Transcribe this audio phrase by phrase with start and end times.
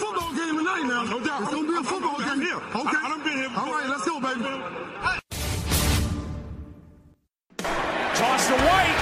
[0.00, 1.04] Football game tonight now.
[1.04, 1.42] No doubt.
[1.42, 2.40] It's gonna be a football game.
[2.40, 2.56] Here.
[2.56, 2.96] Okay.
[2.96, 3.68] I, I done been here before.
[3.68, 4.48] All right, let's go, baby.
[8.16, 9.00] Toss to White.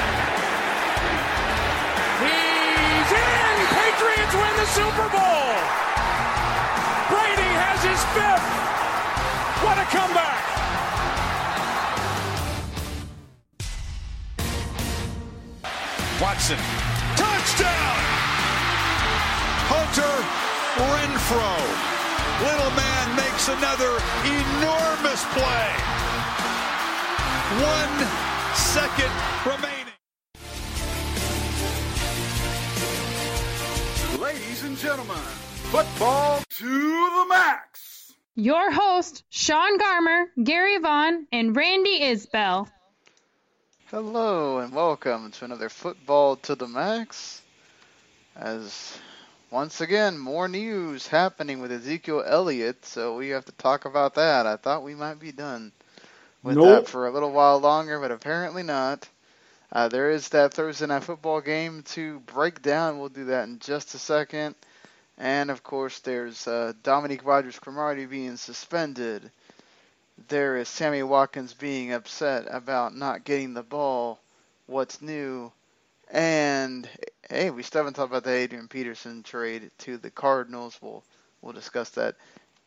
[2.22, 3.56] He's in.
[3.78, 5.54] Patriots win the Super Bowl.
[7.14, 8.48] Brady has his fifth.
[9.62, 10.38] What a comeback.
[16.20, 16.58] Watson.
[17.14, 17.98] Touchdown!
[19.70, 20.47] Hunter
[20.78, 21.54] Renfro.
[22.40, 25.70] Little man makes another enormous play.
[27.58, 27.96] One
[28.54, 29.12] second
[29.44, 29.92] remaining.
[34.20, 35.16] Ladies and gentlemen,
[35.72, 38.14] football to the max.
[38.36, 42.68] Your host, Sean Garmer, Gary Vaughn, and Randy Isbell.
[43.90, 47.42] Hello and welcome to another Football to the Max.
[48.36, 48.98] As
[49.50, 54.46] once again, more news happening with Ezekiel Elliott, so we have to talk about that.
[54.46, 55.72] I thought we might be done
[56.42, 56.66] with Nope.
[56.66, 59.08] that for a little while longer, but apparently not.
[59.72, 62.98] Uh, there is that Thursday night football game to break down.
[62.98, 64.54] We'll do that in just a second.
[65.18, 69.30] And of course, there's uh, Dominique Rodgers Cromartie being suspended.
[70.28, 74.20] There is Sammy Watkins being upset about not getting the ball.
[74.66, 75.52] What's new?
[76.10, 76.88] And
[77.28, 80.78] hey, we still haven't talked about the Adrian Peterson trade to the Cardinals.
[80.80, 81.04] We'll
[81.42, 82.16] we'll discuss that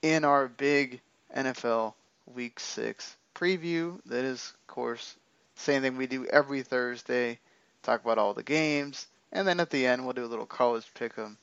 [0.01, 1.01] in our big
[1.35, 1.93] NFL
[2.27, 3.99] Week Six preview.
[4.05, 5.15] That is, of course,
[5.55, 7.39] same thing we do every Thursday.
[7.81, 10.85] Talk about all the games, and then at the end we'll do a little college
[10.93, 11.37] pick'em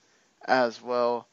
[0.44, 1.26] as well.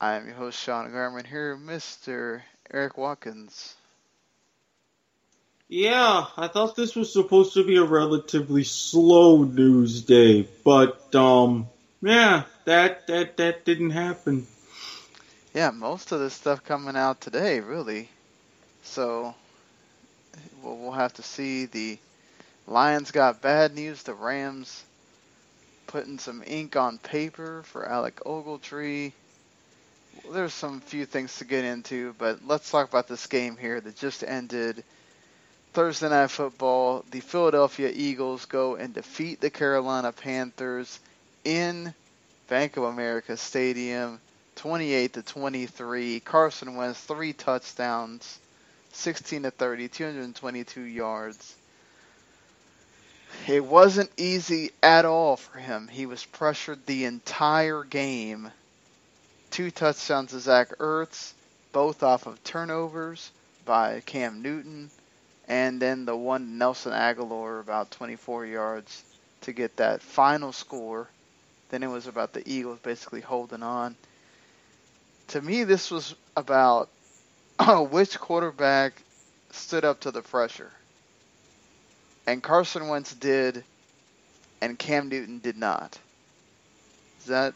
[0.00, 2.42] I am your host Sean Garmer here, Mr.
[2.72, 3.74] Erik Watkins.
[5.72, 11.68] Yeah, I thought this was supposed to be a relatively slow news day, but um,
[12.02, 14.48] yeah, that that that didn't happen.
[15.54, 18.08] Yeah, most of this stuff coming out today, really.
[18.82, 19.32] So
[20.60, 21.66] we'll, we'll have to see.
[21.66, 21.98] The
[22.66, 24.02] Lions got bad news.
[24.02, 24.82] The Rams
[25.86, 29.12] putting some ink on paper for Alec Ogletree.
[30.32, 33.94] There's some few things to get into, but let's talk about this game here that
[33.94, 34.82] just ended.
[35.72, 37.04] Thursday night football.
[37.10, 40.98] The Philadelphia Eagles go and defeat the Carolina Panthers
[41.44, 41.94] in
[42.48, 44.20] Bank of America Stadium.
[44.56, 46.20] 28 to 23.
[46.20, 48.38] Carson Wentz three touchdowns,
[48.92, 51.54] 16 to 30, 222 yards.
[53.46, 55.88] It wasn't easy at all for him.
[55.88, 58.50] He was pressured the entire game.
[59.50, 61.32] Two touchdowns to Zach Ertz,
[61.72, 63.30] both off of turnovers
[63.64, 64.90] by Cam Newton,
[65.50, 69.04] and then the one Nelson Agholor about 24 yards
[69.42, 71.10] to get that final score.
[71.68, 73.94] Then it was about the Eagles basically holding on
[75.30, 76.88] to me, this was about
[77.90, 79.00] which quarterback
[79.52, 80.70] stood up to the pressure.
[82.26, 83.64] And Carson Wentz did,
[84.60, 85.98] and Cam Newton did not.
[87.18, 87.54] Does that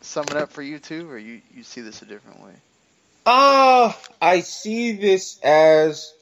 [0.00, 2.52] sum it up for you too, or you, you see this a different way?
[3.26, 6.12] Uh, I see this as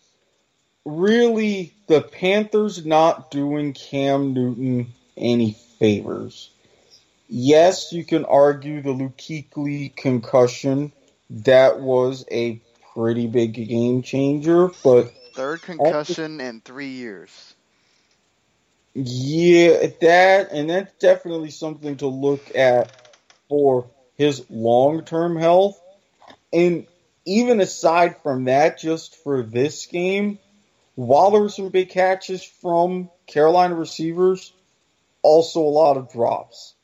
[0.84, 6.50] really the Panthers not doing Cam Newton any favors.
[7.28, 10.92] Yes, you can argue the Luke Kuechly concussion.
[11.30, 12.60] That was a
[12.94, 17.54] pretty big game changer, but Third concussion in three years.
[18.94, 22.91] Yeah, that and that's definitely something to look at
[23.48, 23.86] for
[24.16, 25.80] his long-term health.
[26.52, 26.86] And
[27.24, 30.41] even aside from that, just for this game,
[31.06, 34.52] while there were some big catches from Carolina receivers,
[35.22, 36.74] also a lot of drops.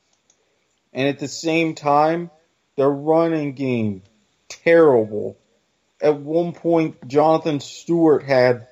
[0.94, 2.30] And at the same time,
[2.76, 4.02] their running game
[4.48, 5.36] terrible.
[6.00, 8.66] At one point, Jonathan Stewart had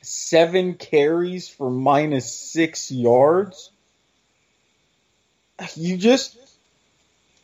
[0.00, 3.70] seven carries for minus six yards.
[5.76, 6.36] You just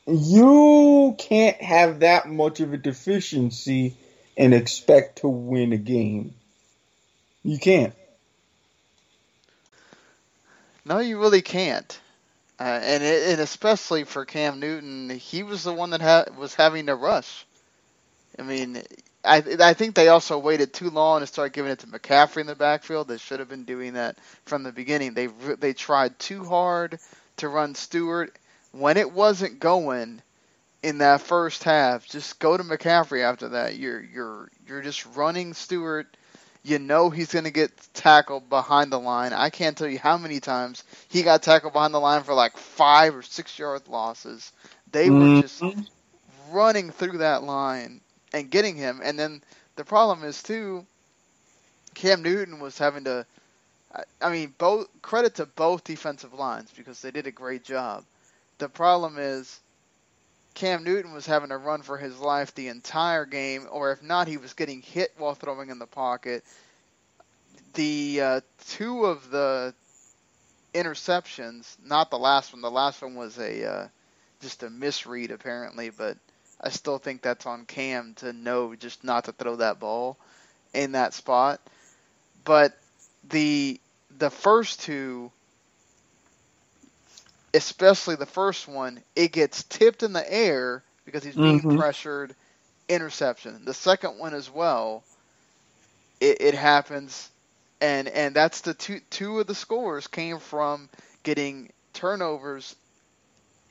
[0.09, 3.95] you can't have that much of a deficiency
[4.37, 6.35] and expect to win a game.
[7.45, 7.95] You can't.
[10.85, 12.01] No, you really can't.
[12.61, 16.55] Uh, and it, and especially for Cam Newton, he was the one that ha- was
[16.55, 17.47] having to rush.
[18.39, 18.83] I mean,
[19.25, 22.49] I I think they also waited too long to start giving it to McCaffrey in
[22.49, 23.09] the backfield.
[23.09, 25.15] They should have been doing that from the beginning.
[25.15, 26.99] They they tried too hard
[27.39, 28.39] to run Stewart
[28.73, 30.23] when it wasn't going
[30.83, 32.07] in that first half.
[32.09, 33.77] Just go to McCaffrey after that.
[33.77, 36.09] You're you're you're just running Stewart.
[36.69, 39.33] You know he's going to get tackled behind the line.
[39.33, 42.59] I can't tell you how many times he got tackled behind the line for like
[42.59, 44.53] five or six yard losses.
[44.93, 45.41] They were mm-hmm.
[45.41, 45.63] just
[46.51, 48.03] running through that line
[48.35, 49.01] and getting him.
[49.03, 49.43] And then
[49.77, 50.85] the problem is too,
[51.95, 53.25] Cam Newton was having to.
[54.21, 58.05] I mean, both credit to both defensive lines because they did a great job.
[58.59, 59.59] The problem is
[60.59, 64.27] Cam Newton was having to run for his life the entire game, or if not,
[64.27, 66.43] he was getting hit while throwing in the pocket.
[67.75, 69.73] The uh, two of the
[70.75, 72.61] interceptions, not the last one.
[72.61, 73.89] The last one was a uh,
[74.41, 76.17] just a misread apparently, but
[76.61, 80.17] I still think that's on Cam to know just not to throw that ball
[80.75, 81.61] in that spot.
[82.45, 82.77] But
[83.29, 83.81] the
[84.19, 85.31] the first two
[87.55, 91.69] especially the first one, it gets tipped in the air because he's being Mhm.
[91.69, 92.35] pressured,
[92.89, 93.65] interception.
[93.65, 95.05] The second one as well,
[96.21, 97.31] it, it happens,
[97.81, 100.91] and and that's the two two of the scores came from
[101.25, 102.77] getting turnovers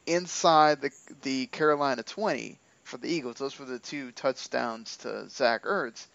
[0.07, 0.91] inside the
[1.23, 3.37] the Carolina twenty for the Eagles.
[3.37, 6.07] Those were the two touchdowns to Zach Ertz.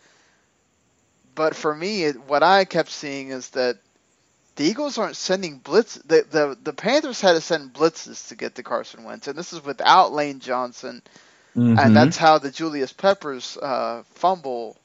[1.34, 3.78] But for me, it, what I kept seeing is that
[4.56, 5.94] the Eagles aren't sending blitz.
[5.96, 9.52] The, the the Panthers had to send blitzes to get to Carson Wentz, and this
[9.52, 11.02] is without Lane Johnson,
[11.54, 11.76] Mhm.
[11.76, 14.76] and that's how the Julius Peppers uh, fumble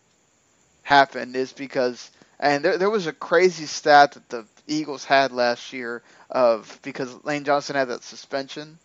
[0.83, 1.35] happened.
[1.35, 6.03] Is because and there there was a crazy stat that the Eagles had last year
[6.29, 8.79] of because Lane Johnson had that suspension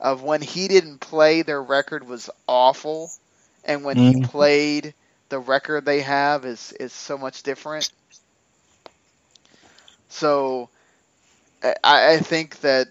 [0.00, 3.12] of when he didn't play, their record was awful,
[3.64, 4.16] and when he Mhm.
[4.16, 4.94] played,
[5.28, 7.88] the record they have is is so much different.
[10.14, 10.70] So,
[11.62, 12.88] I, I think that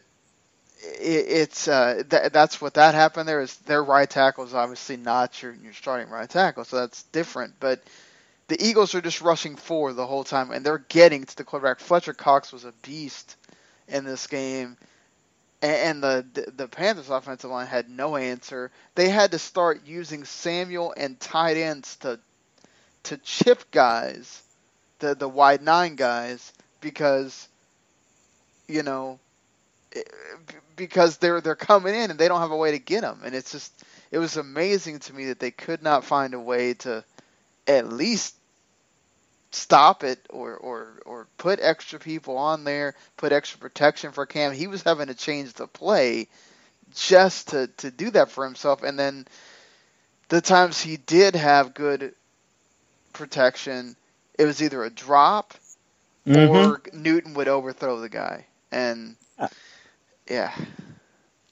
[0.81, 3.28] it, it's uh, th- that's what that happened.
[3.28, 7.04] There is their right tackle is obviously not your your starting right tackle, so that's
[7.06, 7.56] different.
[7.60, 7.84] But
[8.48, 11.80] the Eagles are just rushing forward the whole time, and they're getting to the quarterback.
[11.80, 13.38] Fletcher Cox was a beast
[13.88, 14.78] in this game,
[15.62, 18.72] and, and the the Panthers offensive line had no answer.
[18.96, 22.19] They had to start using Samuel and tight ends to
[23.04, 24.44] to chip guys,
[25.00, 27.47] the the wide nine guys, because
[28.68, 29.19] you know
[29.95, 30.01] eh,
[30.75, 33.33] because they're they're coming in and they don't have a way to get them, and
[33.33, 33.74] it's just
[34.12, 37.03] it was amazing to me that they could not find a way to
[37.68, 38.35] at least
[39.51, 44.53] stop it or or or put extra people on there, put extra protection for Cam.
[44.53, 46.27] He was having to change the play
[46.94, 49.25] just to to do that for himself, and then
[50.30, 52.13] the times he did have good
[53.13, 53.95] protection,
[54.38, 55.53] it was either a drop
[56.25, 56.50] Mhm.
[56.50, 59.48] or Newton would overthrow the guy, and Uh,
[60.30, 60.54] yeah,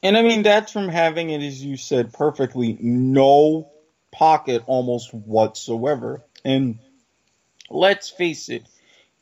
[0.04, 3.72] And I mean, that's from having it, as you said perfectly, no
[4.12, 6.24] pocket almost whatsoever.
[6.44, 6.80] And
[7.70, 8.64] let's face it,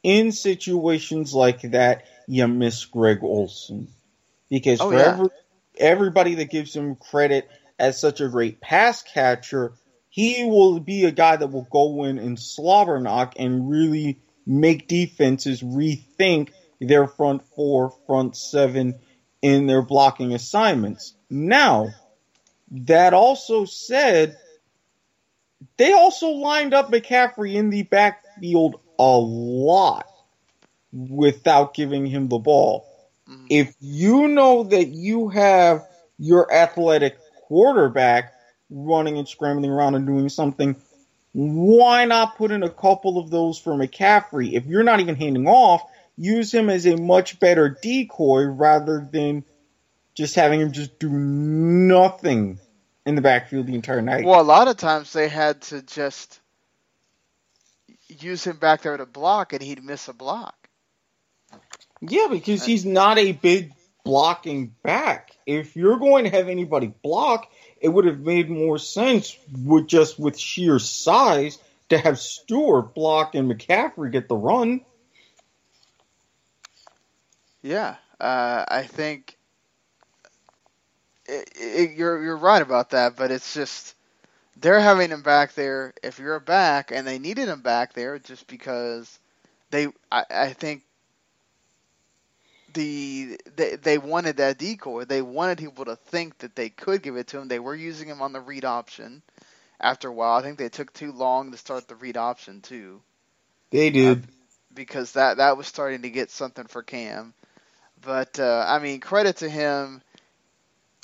[0.03, 3.87] in situations like that, you miss Greg Olsen.
[4.49, 5.11] Because Oh, for yeah.
[5.11, 5.29] every,
[5.77, 7.49] everybody that gives him credit
[7.79, 9.73] as such a great pass catcher,
[10.09, 14.87] he will be a guy that will go in and slobber knock and really make
[14.87, 16.49] defenses rethink
[16.81, 18.95] their front four, front seven,
[19.41, 21.13] in their blocking assignments.
[21.29, 21.89] Now,
[22.71, 24.37] that also said,
[25.77, 30.07] they also lined up McCaffrey in the backfield a lot
[30.91, 32.85] without giving him the ball.
[33.29, 33.47] Mhm.
[33.49, 35.87] If you know that you have
[36.17, 38.33] your athletic quarterback
[38.69, 40.75] running and scrambling around and doing something,
[41.39, 44.53] why not put in a couple of those for McCaffrey?
[44.53, 45.83] If you're not even handing off,
[46.17, 49.45] use him as a much better decoy rather than
[50.15, 52.59] just having him just do nothing
[53.05, 54.25] in the backfield the entire night.
[54.25, 56.41] Well, a lot of times they had to just
[58.07, 60.67] use him back there to block, and he'd miss a block.
[62.01, 63.71] yeah, because he's not a big
[64.03, 65.37] blocking back.
[65.45, 67.49] If you're going to have anybody block,
[67.81, 71.57] it would have made more sense with just with sheer size
[71.89, 74.81] to have Stewart block and McCaffrey get the run.
[77.61, 79.37] Yeah, uh, I think
[81.25, 83.95] it, it, you're you're right about that, but it's just
[84.57, 85.93] they're having him back there.
[86.03, 89.19] If you're back, and they needed him back there just because
[89.71, 90.83] they, I, I think
[92.73, 95.05] the they they wanted that decoy.
[95.05, 97.47] They wanted people to think that they could give it to him.
[97.47, 99.21] They were using him on the read option,
[99.79, 100.37] after a while.
[100.37, 103.01] I think they took too long to start the read option too,
[103.71, 104.23] They did.
[104.73, 107.33] because that that was starting to get something for Cam.
[108.01, 110.01] But uh, I mean, credit to him.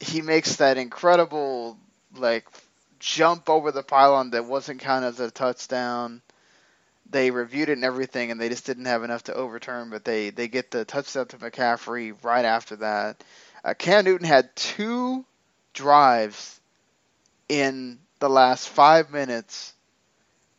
[0.02, 1.78] He makes that incredible
[2.16, 2.46] like
[3.00, 6.22] jump over the pylon that wasn't counted as a touchdown.
[7.10, 9.90] They reviewed it and everything, and they just didn't have enough to overturn.
[9.90, 13.24] But they they get the touchdown to McCaffrey right after that.
[13.64, 15.26] Uh, Cam Newton had two
[15.74, 16.60] drives
[17.48, 19.74] in the last five minutes.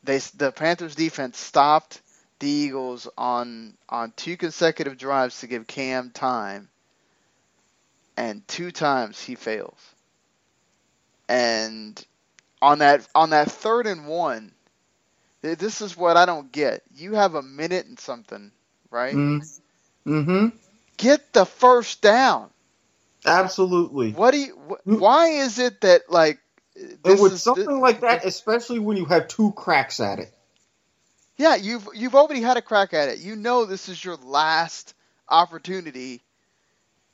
[0.05, 2.01] They the Panthers defense stopped
[2.39, 6.69] the Eagles on on two consecutive drives to give Cam time,
[8.17, 9.79] and two times he fails.
[11.29, 12.03] And
[12.63, 14.53] on that on that third and one,
[15.55, 16.83] this is what I don't get.
[16.95, 18.51] You have a minute and something,
[18.91, 19.15] right?
[19.15, 20.49] Mm-hmm.
[20.97, 22.51] Get the first down.
[23.25, 24.13] Absolutely.
[24.13, 24.53] What do you?
[24.55, 26.39] Wh- why is it that like?
[27.03, 30.33] This with is something like that, especially when you have two cracks at it.
[31.37, 33.19] Yeah, you've you've already had a crack at it.
[33.19, 34.95] You know this is your last
[35.29, 36.23] opportunity.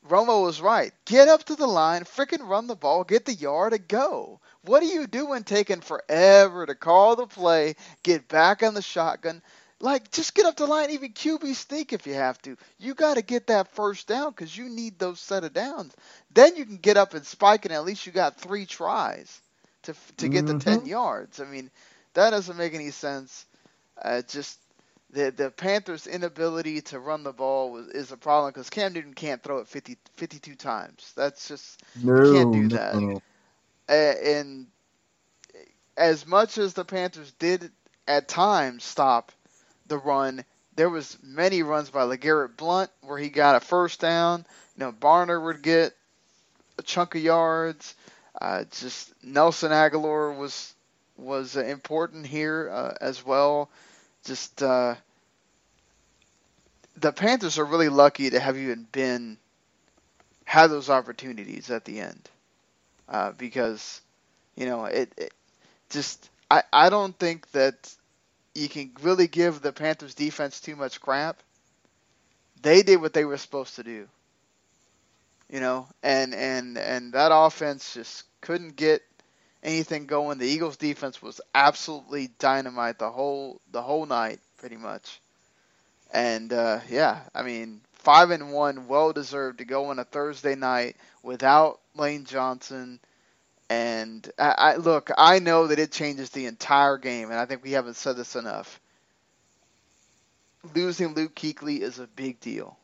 [0.08, 0.92] Romo was right.
[1.04, 4.40] Get up to the line, freaking run the ball, get the yard, and go.
[4.62, 9.42] What are you doing taking forever to call the play, get back on the shotgun?
[9.80, 12.56] Like, just get up the line, even QB sneak if you have to.
[12.78, 15.94] You got to get that first down because you need those set of downs.
[16.32, 19.40] Then you can get up and spike, and at least you got three tries
[19.82, 20.54] to to get the Mhm.
[20.54, 21.40] ten yards.
[21.40, 21.70] I mean,
[22.14, 23.46] that doesn't make any sense.
[24.02, 24.58] Uh, just
[25.10, 29.14] the the Panthers' inability to run the ball was, is a problem because Cam Newton
[29.14, 31.12] can't throw it 50, 52 times.
[31.16, 33.00] That's just No, can't do that.
[33.00, 33.20] no.
[33.92, 34.66] And
[35.96, 37.70] as much as the Panthers did
[38.08, 39.32] at times stop
[39.86, 40.44] the run,
[40.74, 44.46] there was many runs by LeGarrette Blunt where he got a first down.
[44.76, 45.94] You know, Barner would get
[46.78, 47.94] a chunk of yards.
[48.40, 50.74] Uh, just Nelson Agholor was
[51.16, 53.70] was important here uh, as well.
[54.24, 54.94] Just uh,
[56.96, 59.36] the Panthers are really lucky to have even been
[60.44, 62.28] had those opportunities at the end
[63.08, 64.00] uh, because
[64.56, 65.34] you know it, it
[65.90, 67.94] just I, I don't think that
[68.54, 71.42] you can really give the Panthers defense too much crap.
[72.62, 74.08] They did what they were supposed to do.
[75.50, 79.02] You know, and and and that offense just couldn't get
[79.62, 80.38] anything going.
[80.38, 85.20] The Eagles defense was absolutely dynamite the whole the whole night pretty much.
[86.12, 90.54] And uh, yeah, I mean, 5 and 1 well deserved to go on a Thursday
[90.54, 93.00] night without Lane Johnson
[93.72, 97.64] and I, I look, I know that it changes the entire game, and I think
[97.64, 98.78] we haven't said this enough.
[100.74, 102.76] Losing Luke Kuechly is a big deal.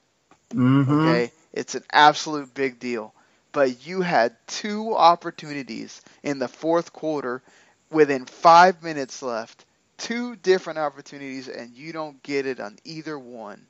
[0.51, 0.91] Mm-hmm.
[0.91, 3.13] Okay, it's an absolute big deal.
[3.53, 7.43] But you had two opportunities in the fourth quarter,
[7.91, 9.67] within five minutes left,
[9.99, 13.67] two different opportunities, and you don't get it on either one.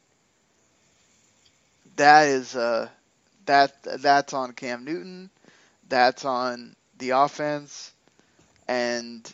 [1.96, 2.88] That is uh,
[3.48, 5.30] that that's on Cam Newton.
[5.88, 7.92] That's on the offense,
[8.68, 9.30] and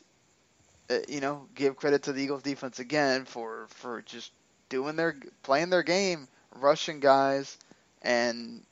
[0.91, 4.33] uh, you know, give credit to the Eagles defense again for for just
[4.71, 7.59] doing their playing their game, rushing guys,
[8.03, 8.65] and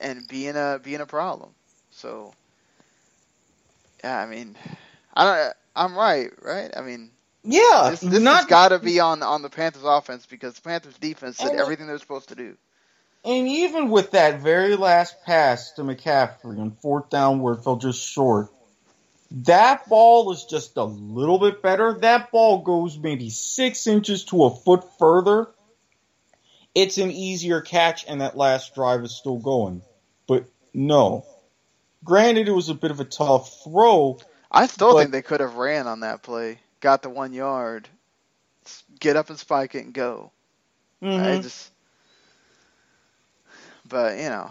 [0.00, 1.54] and being a being a problem.
[1.90, 2.34] So,
[4.04, 4.56] yeah, I mean,
[5.14, 6.70] I don't, I'm right, right?
[6.76, 7.10] I mean,
[7.44, 10.62] Yeah, this, this not has got to be on on the Panthers offense because the
[10.62, 12.56] Panthers defense did everything they're supposed to do.
[13.24, 17.76] And even with that very last pass to McCaffrey on fourth down where it fell
[17.76, 18.48] just short,
[19.30, 21.94] that ball is just a little bit better.
[22.00, 25.48] That ball goes maybe six inches to a foot further.
[26.74, 29.82] It's an easier catch, and that last drive is still going.
[30.26, 31.24] But no.
[32.02, 34.18] Granted, it was a bit of a tough throw.
[34.50, 37.88] I still But- think they could have ran on that play, got the one yard,
[38.98, 40.32] get up and spike it and go.
[41.00, 41.42] I Mhm.
[41.42, 41.70] just,
[43.92, 44.48] but you know,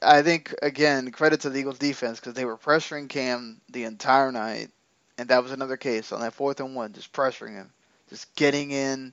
[0.00, 4.32] I, think again credit to the Eagles defense because they were pressuring Cam the entire
[4.32, 4.70] night,
[5.18, 7.70] and that was another case on that fourth and one, just pressuring him,
[8.08, 9.12] just getting in,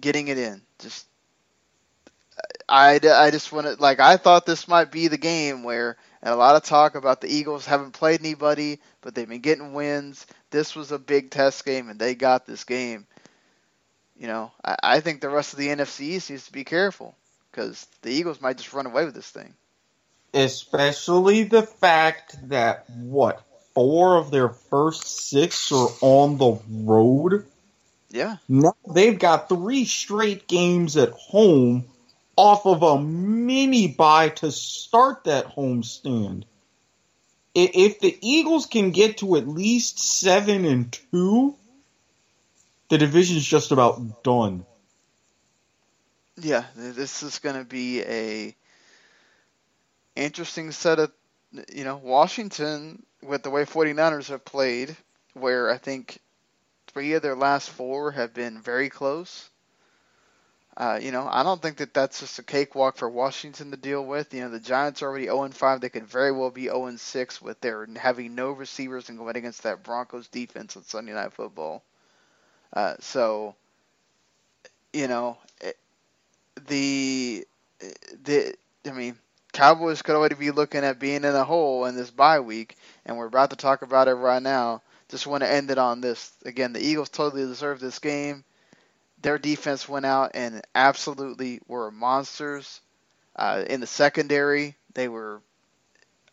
[0.00, 0.62] getting it in.
[0.78, 1.04] Just,
[2.68, 6.36] I, I just wanted like I thought this might be the game where and a
[6.36, 10.28] lot of talk about the Eagles haven't played anybody, but they've been getting wins.
[10.50, 13.08] This was a big test game, and they got this game.
[14.16, 17.16] You know, I, I think the rest of the NFC East needs to be careful
[17.50, 19.54] because the Eagles might just run away with this thing.
[20.32, 23.42] Especially the fact that, what,
[23.74, 27.46] four of their first six are on the road?
[28.10, 31.84] Yeah, Now they've got three straight games at home
[32.36, 36.44] off of a mini bye to start that homestand.
[37.56, 41.54] i- if the Eagles can get to at least seven and two,
[42.88, 44.64] the division's just about done.
[46.42, 48.56] Yeah, this is going to be a
[50.16, 51.12] interesting set of,
[51.72, 54.96] you know, Washington with the way 49ers have played,
[55.34, 56.18] where I think
[56.86, 59.50] three of their last four have been very close.
[60.76, 64.02] Uh, you know, I don't think that that's just a cakewalk for Washington to deal
[64.02, 64.32] with.
[64.32, 65.80] You know, the Giants are already 0 5.
[65.80, 69.64] They could very well be 0 6 with their having no receivers and going against
[69.64, 71.82] that Broncos defense on Sunday Night Football.
[72.72, 73.54] Uh, so,
[74.92, 75.36] you know,
[76.68, 77.46] the
[78.24, 78.54] the
[78.86, 79.16] I mean,
[79.52, 83.16] Cowboys could already be looking at being in a hole in this bye week, and
[83.16, 84.82] we're about to talk about it right now.
[85.08, 86.32] Just want to end it on this.
[86.44, 88.44] Again, the Eagles totally deserved this game.
[89.22, 92.80] Their defense went out and absolutely were monsters.
[93.36, 95.40] Uh, in the secondary, they were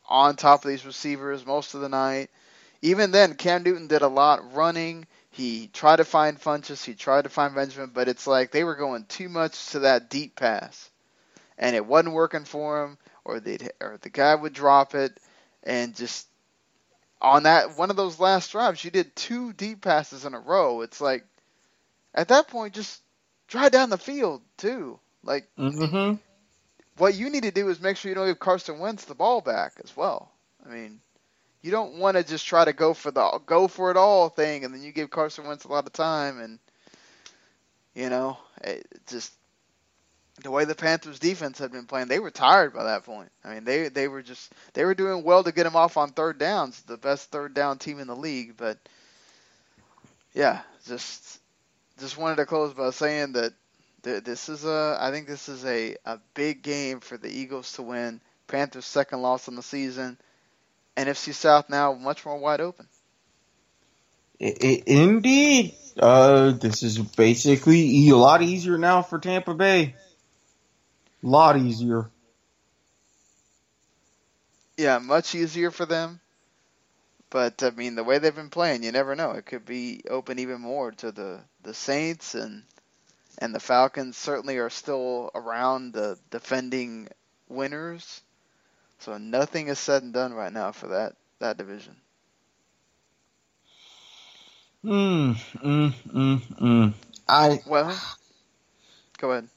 [0.07, 2.29] on top of these receivers most of the night.
[2.81, 5.05] Even then, Cam Newton did a lot running.
[5.37, 8.75] He tried to find Funchess, he tried to find Benjamin, but it's like they were
[8.75, 10.89] going too much to that deep pass,
[11.57, 12.97] and it wasn't working for him.
[13.25, 15.19] Or they or the guy would drop it,
[15.63, 16.27] and just
[17.21, 20.81] on that one of those last drives, you did two deep passes in a row.
[20.81, 21.25] It's like
[22.13, 23.01] at that point, just
[23.47, 24.99] drive down the field too.
[25.23, 26.15] Like Mm-hmm.
[26.97, 29.41] what you need to do is make sure you don't give Carson Wentz the ball
[29.41, 30.31] back as well.
[30.65, 31.01] I mean,
[31.61, 34.63] you don't want to just try to go for the go for it all thing,
[34.63, 36.59] and then you give Carson Wentz a lot of time, and
[37.95, 39.33] you know, it just
[40.43, 43.31] the way the Panthers defense had been playing, they were tired by that point.
[43.43, 46.11] I mean, they they were just they were doing well to get him off on
[46.11, 48.77] third downs, the best third down team in the league, but
[50.33, 51.39] yeah, just
[51.99, 53.53] just wanted to close by saying that
[54.03, 57.73] th- this is a I think this is a a big game for the Eagles
[57.73, 58.21] to win.
[58.47, 60.17] Panthers second loss on the season.
[60.97, 62.87] NFC South now much more wide open.
[64.39, 65.75] Indeed.
[65.97, 69.95] Uh, this is basically a lot easier now for Tampa Bay.
[71.23, 72.09] A lot easier.
[74.77, 76.19] Yeah, much easier for them.
[77.29, 79.31] But I mean, the way they've been playing, you never know.
[79.31, 82.63] It could be open even more to the the Saints and
[83.39, 84.17] and the Falcons.
[84.17, 87.09] Certainly are still around the defending
[87.49, 88.21] winners.
[88.99, 91.95] So nothing is said and done right now for that that division.
[94.83, 96.93] Mm, mm, mm, mm.
[97.27, 97.99] I Well,
[99.17, 99.49] go ahead.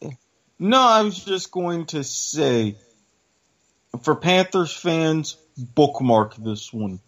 [0.58, 2.76] no, I was just going to say,
[4.02, 7.00] for Panthers fans, bookmark this one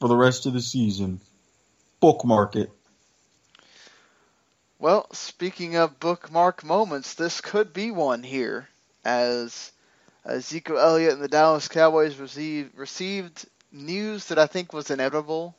[0.00, 1.20] for the rest of the season.
[2.00, 2.70] Bookmark it.
[4.78, 8.68] Well, speaking of bookmark moments, this could be one here,
[9.04, 9.72] as
[10.24, 15.54] Ezekiel Elliott and the Dallas Cowboys received received news that I think was inevitable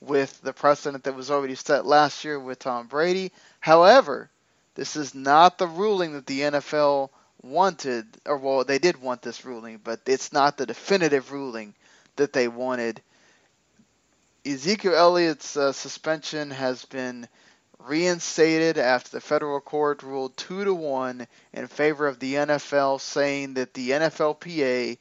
[0.00, 3.32] with the precedent that was already set last year with Tom Brady.
[3.60, 4.30] However,
[4.74, 7.10] this is not the ruling that the NFL
[7.42, 11.74] wanted, or well, they did want this ruling, but it's not the definitive ruling
[12.16, 13.00] that they wanted.
[14.44, 17.26] Ezekiel Elliott's uh, suspension has been
[17.86, 23.54] reinstated after the federal court ruled two to one in favor of the NFL, saying
[23.54, 24.98] that the NFLPA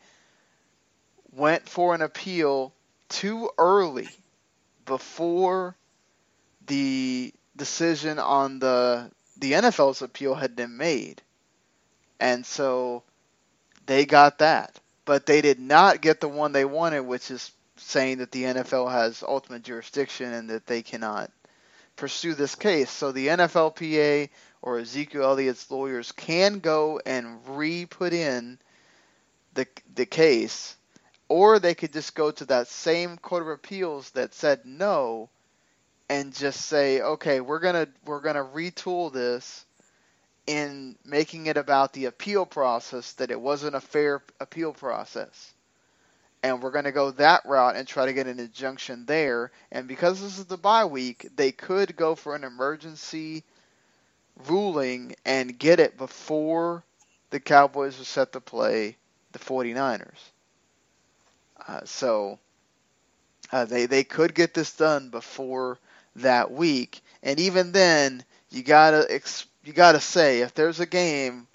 [1.34, 2.74] went for an appeal
[3.10, 4.10] too early
[4.86, 5.76] before
[6.68, 11.22] the decision on the the NFL's appeal had been made.
[12.20, 13.04] And so
[13.86, 14.80] they got that.
[15.04, 18.90] But they did not get the one they wanted, which is saying that the NFL
[18.92, 21.30] has ultimate jurisdiction and that they cannot
[21.96, 22.90] pursue this case.
[22.90, 24.30] So the NFLPA
[24.62, 28.60] or Ezekiel Elliott's lawyers can go and re-put in
[29.54, 30.76] the the case,
[31.30, 35.30] or they could just go to that same court of appeals that said no,
[36.10, 39.66] and just say, okay, we're gonna we're gonna retool this
[40.46, 45.55] in making it about the appeal process that it wasn't a fair appeal process.
[46.46, 49.52] And we're going to go that route and try to get an injunction there.
[49.72, 53.44] And because this is the bye week, they could go for an emergency
[54.48, 56.84] ruling and get it before
[57.32, 58.98] the Cowboys are set to play
[59.34, 60.20] the 49ers.
[61.68, 62.40] Uh, so
[63.52, 65.80] uh, they they could get this done before
[66.18, 71.48] that week, and even then, you gotta ex- you gotta say if there's a game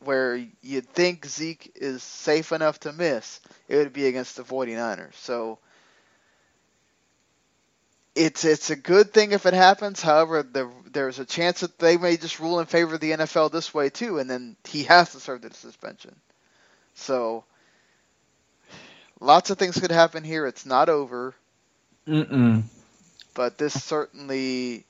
[0.00, 5.14] where you'd think Zeke is safe enough to miss, it would be against the 49ers.
[5.14, 5.58] So
[8.14, 10.02] it's it's a good thing if it happens.
[10.02, 13.52] However, the, there's a chance that they may just rule in favor of the NFL
[13.52, 16.14] this way too, and then he has to serve the suspension.
[16.94, 17.44] So
[19.20, 20.46] lots of things could happen here.
[20.46, 21.34] It's not over,
[22.08, 22.64] Mm-mm.
[23.34, 24.84] but this certainly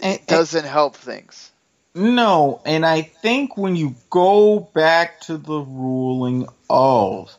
[0.00, 1.50] And- and- doesn't help things.
[1.98, 7.34] No, and I think when you go back to the ruling of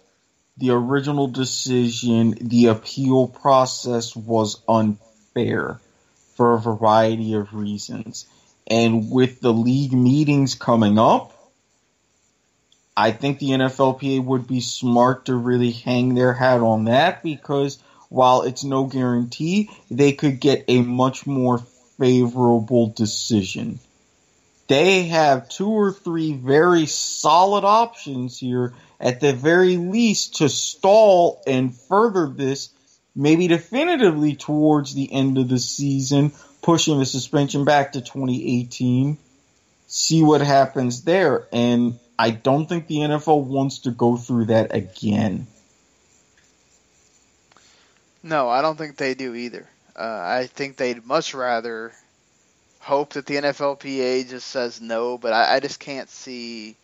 [0.58, 5.80] the original decision, the appeal process was unfair
[6.34, 8.26] for a variety of reasons.
[8.66, 11.34] And with the league meetings coming up,
[12.98, 17.78] I think the NFLPA would be smart to really hang their hat on that because
[18.10, 21.60] while it's no guarantee, they could get a much more
[22.00, 23.80] favorable decision
[24.68, 31.42] they have two or three very solid options here at the very least to stall
[31.48, 32.70] and further this
[33.16, 39.18] maybe definitively towards the end of the season pushing the suspension back to 2018
[39.88, 44.76] see what happens there and i don't think the nfl wants to go through that
[44.76, 45.48] again
[48.28, 49.68] No, I don't think they do either.
[49.96, 51.94] Uh, I think they'd much rather
[52.88, 56.76] hope that the NFLPA just says no, but I, I just can't see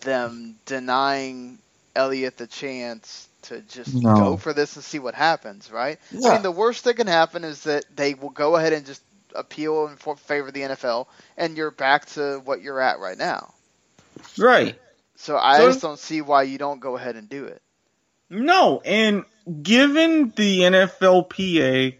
[0.00, 1.58] them denying
[1.94, 4.14] Elliott the chance to just No.
[4.14, 5.98] go for this and see what happens, right?
[6.12, 9.02] I mean, the worst that can happen is that they will go ahead and just
[9.34, 13.52] appeal in favor of the NFL, and you're back to what you're at right now.
[14.38, 14.78] right
[15.16, 17.60] So I So- just don't see why you don't go ahead and do it.
[18.30, 19.24] No, and
[19.62, 21.96] given the NFLPA,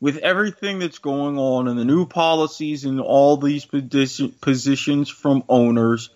[0.00, 6.10] with everything that's going on and the new policies and all these positions from owners,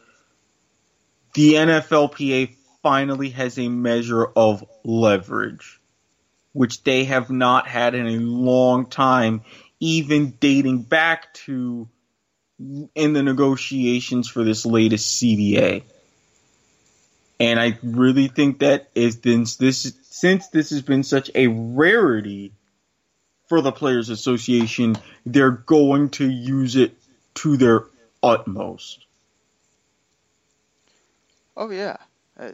[1.34, 5.80] the NFLPA finally has a measure of leverage,
[6.52, 9.42] which they have not had in a long time,
[9.80, 11.88] even dating back to
[12.94, 15.82] in the negotiations for this latest CBA.
[17.40, 22.52] And I really think that is since this since this has been such a rarity
[23.52, 26.96] for the Players Association, they're going to use it
[27.34, 27.84] to their
[28.22, 29.04] utmost.
[31.54, 31.98] Oh yeah,
[32.40, 32.52] uh,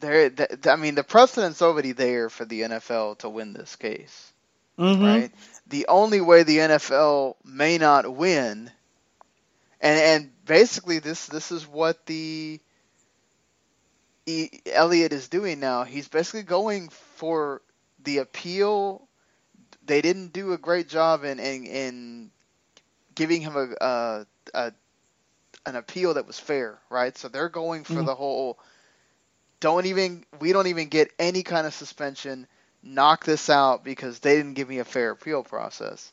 [0.00, 0.30] there.
[0.30, 4.32] Th- I mean, the precedent's already there for the NFL to win this case,
[4.78, 5.04] Mm-hmm.
[5.04, 5.30] right?
[5.66, 8.70] The only way the NFL may not win,
[9.82, 12.58] and and basically this this is what the
[14.24, 15.84] e, Elliott is doing now.
[15.84, 17.60] He's basically going for
[18.02, 19.06] the appeal.
[19.86, 22.30] They didn't do a great job in in, in
[23.14, 24.72] giving him a, a, a
[25.66, 27.16] an appeal that was fair, right?
[27.16, 28.04] So they're going for Mhm.
[28.04, 28.58] the whole
[29.60, 32.46] don't even we don't even get any kind of suspension.
[32.82, 36.12] Knock this out because they didn't give me a fair appeal process.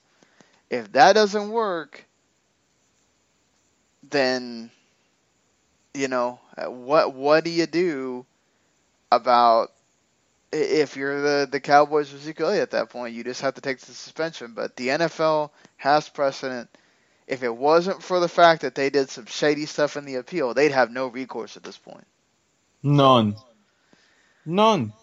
[0.70, 2.06] If that doesn't work,
[4.04, 4.72] then
[5.94, 8.26] you know uh, what what do you do
[9.12, 9.73] about
[10.54, 13.16] if you're the the Cowboys or Zeke Elliott at that point?
[13.16, 14.54] You just have to take the suspension.
[14.54, 16.70] But the NFL has precedent.
[17.28, 20.54] If it wasn't for the fact that they did some shady stuff in the appeal,
[20.54, 22.06] they'd have no recourse at this point.
[22.84, 23.36] None.
[24.46, 24.94] None.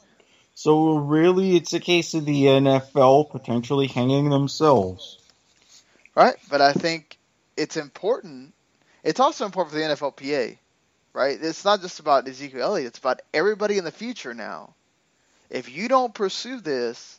[0.54, 5.18] So really, it's a case of the NFL potentially hanging themselves.
[6.14, 6.36] Right?
[6.50, 7.16] But I think
[7.56, 8.52] it's important.
[9.02, 10.58] It's also important for the NFLPA,
[11.14, 11.38] right?
[11.40, 14.74] It's not just about Ezekiel Elliott, it's about everybody in the future now.
[15.50, 17.18] If you don't pursue this,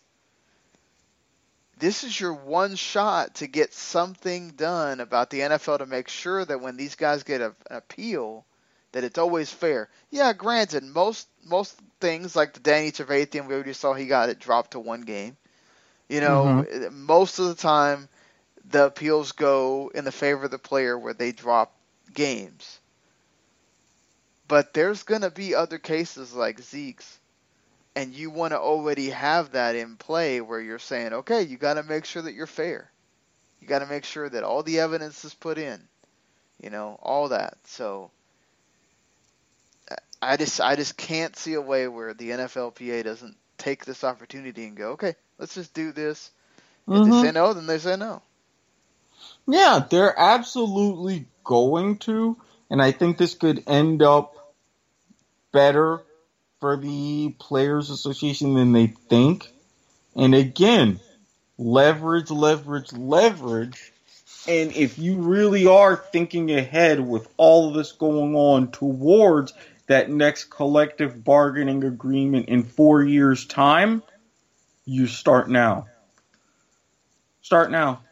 [1.78, 6.46] this is your one shot to get something done about the NFL to make sure
[6.46, 8.46] that when these guys get a, an appeal,
[8.91, 9.89] that it's always fair.
[10.10, 14.39] Yeah, granted, most most things like the Danny Trevathan, we already saw he got it
[14.39, 15.38] dropped to one game.
[16.08, 17.06] You know, mm-hmm.
[17.06, 18.10] most of the time
[18.70, 21.74] the appeals go in the favor of the player where they drop
[22.13, 22.80] games.
[24.48, 27.20] But there's going to be other cases like Zeke's,
[27.95, 31.75] and you want to already have that in play where you're saying, okay, you got
[31.75, 32.89] to make sure that you're fair.
[33.60, 35.82] You got to make sure that all the evidence is put in,
[36.62, 37.58] you know, all that.
[37.65, 38.12] So
[40.21, 44.65] I just I just can't see a way where the NFLPA doesn't take this opportunity
[44.65, 46.32] and go, okay, let's just do this.
[46.91, 47.04] If Mhm.
[47.04, 48.21] they say no, then they say no.
[49.47, 52.38] Yeah, they're absolutely going to,
[52.69, 54.56] and I think this could end up
[55.51, 56.01] better
[56.62, 59.52] for the Players Association than they think.
[60.15, 61.00] And again,
[61.58, 63.91] leverage, leverage, leverage.
[64.47, 69.54] And if you really are thinking ahead with all of this going on towards
[69.88, 74.04] that next collective bargaining agreement in four years' time,
[74.86, 75.88] you start now.
[77.41, 78.04] Start now.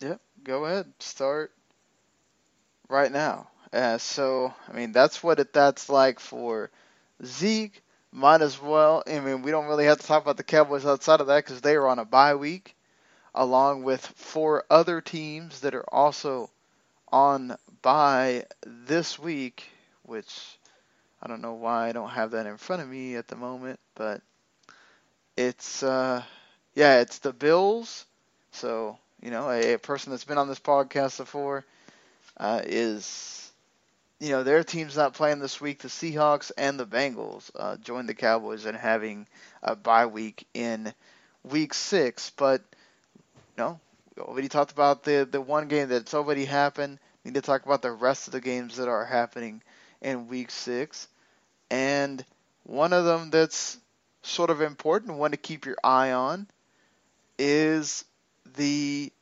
[0.00, 1.52] Yep, go ahead, start
[2.88, 3.48] right now.
[3.72, 6.70] Uh, so I mean, that's what it, that's like for
[7.24, 7.82] Zeke.
[8.10, 9.02] Might as well.
[9.06, 11.60] I mean, we don't really have to talk about the Cowboys outside of that because
[11.60, 12.74] they are on a bye week,
[13.34, 16.50] along with four other teams that are also
[17.10, 19.64] on bye this week.
[20.04, 20.58] Which
[21.22, 23.78] I don't know why I don't have that in front of me at the moment,
[23.94, 24.22] but
[25.36, 26.22] it's uh,
[26.74, 28.06] yeah, it's the Bills.
[28.52, 31.64] So you know, a, a person that's been on this podcast before
[32.36, 33.47] uh, is
[34.20, 35.80] you know, their team's not playing this week.
[35.80, 39.26] The Seahawks and the Bengals uh, joined the Cowboys in having
[39.62, 40.92] a bye week in
[41.44, 42.30] week six.
[42.36, 42.62] But,
[43.56, 43.80] you know,
[44.16, 46.98] we already talked about the, the one game that's already happened.
[47.24, 49.62] We need to talk about the rest of the games that are happening
[50.00, 51.06] in week six.
[51.70, 52.24] And
[52.64, 53.78] one of them that's
[54.22, 56.48] sort of important, one to keep your eye on,
[57.38, 58.04] is
[58.56, 59.12] the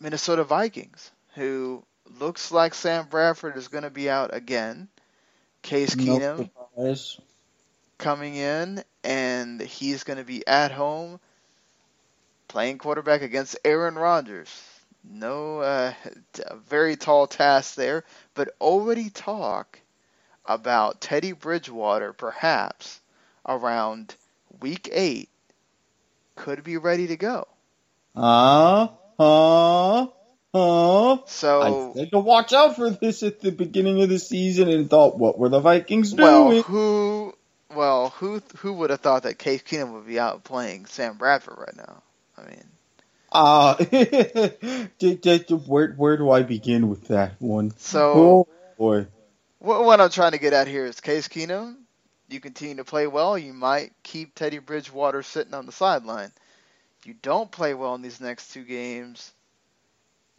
[0.00, 1.84] Minnesota Vikings, who
[2.20, 4.88] looks like Sam Bradford is going to be out again.
[5.62, 6.50] Case Keenum
[7.98, 11.20] coming in, and he's going to be at home
[12.46, 14.48] playing quarterback against Aaron Rodgers.
[15.04, 15.92] No, uh,
[16.68, 19.78] very tall task there, but already talk
[20.46, 23.00] about Teddy Bridgewater perhaps
[23.46, 24.14] around
[24.60, 25.28] week eight
[26.36, 27.46] could be ready to go.
[28.16, 30.06] Uh, uh,
[30.54, 34.68] uh, so I had to watch out for this at the beginning of the season
[34.68, 36.26] and thought, what were the Vikings doing?
[36.26, 37.34] Well, who,
[37.74, 41.58] well, who, who would have thought that Case Keenum would be out playing Sam Bradford
[41.58, 42.02] right now?
[42.38, 42.64] I mean,
[43.30, 43.74] uh,
[45.66, 47.72] where where do I begin with that one?
[47.76, 49.06] So, oh, boy,
[49.58, 51.76] what, what I'm trying to get at here is Case Keenum.
[52.30, 56.30] You continue to play well, you might keep Teddy Bridgewater sitting on the sideline.
[57.04, 59.32] You don't play well in these next two games,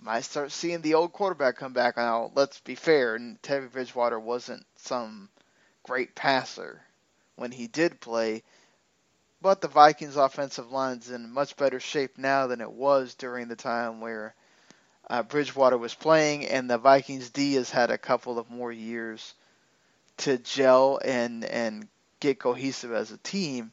[0.02, 1.98] might start seeing the old quarterback come back.
[1.98, 5.30] Now, let's be fair, and Teddy Bridgewater wasn't some
[5.84, 6.82] great passer
[7.36, 8.44] when he did play,
[9.42, 13.56] but the Vikings' offensive line's in much better shape now than it was during the
[13.56, 14.36] time where
[15.10, 19.34] uh, Bridgewater was playing, and the Vikings' D has had a couple of more years
[20.18, 21.88] to gel and and
[22.20, 23.72] get cohesive as a team.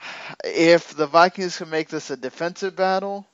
[0.44, 3.26] If the Vikings can make this a defensive battle,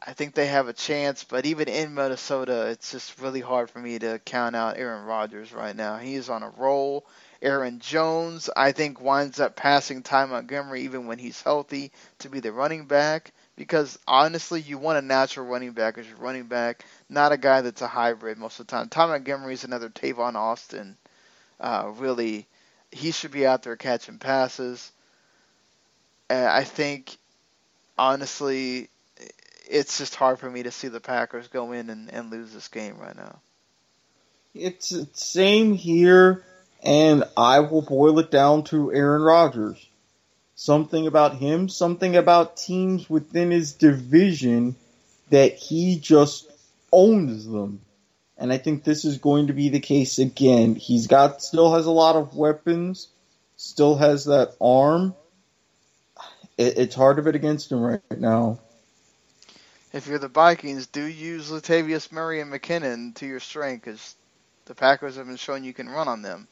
[0.00, 3.80] I think they have a chance, but even in Minnesota, it's just really hard for
[3.80, 5.98] me to count out Aaron Rodgers right now.
[5.98, 7.04] He is on a roll.
[7.42, 12.40] Aaron Jones, I think, winds up passing Ty Montgomery even when he's healthy to be
[12.40, 16.84] the running back because honestly, you want a natural running back as your running back,
[17.08, 18.88] not a guy that's a hybrid most of the time.
[18.88, 20.96] Ty Montgomery is another Tavon Austin.
[21.58, 22.46] Uh, really,
[22.92, 24.92] he should be out there catching passes.
[26.30, 27.16] Uh, I think,
[27.98, 28.88] honestly,
[29.68, 32.68] it's just hard for me to see the Packers go in and, and lose this
[32.68, 33.40] game right now.
[34.54, 36.44] It's the same here,
[36.82, 39.84] and I will boil it down to Aaron Rodgers.
[40.54, 44.74] Something about him, something about teams within his division
[45.30, 46.50] that he just
[46.90, 47.80] owns them.
[48.36, 50.74] And I think this is going to be the case again.
[50.74, 53.08] He's got still has a lot of weapons,
[53.56, 55.14] still has that arm.
[56.56, 58.58] It, it's hard to bet against him right now
[59.92, 64.14] if you're the Vikings, do use Latavius Murray and McKinnon to your strength because
[64.66, 66.46] the Packers have been showing you can run on them.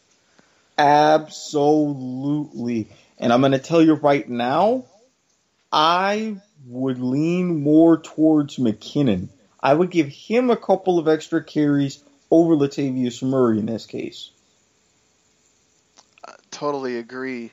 [0.79, 2.89] Absolutely.
[3.19, 4.85] And I'm going to tell you right now,
[5.73, 9.29] I would lean more towards McKinnon.
[9.61, 14.31] I would give him a couple of extra carries over Latavius Murray in this case.
[16.25, 17.51] I totally agree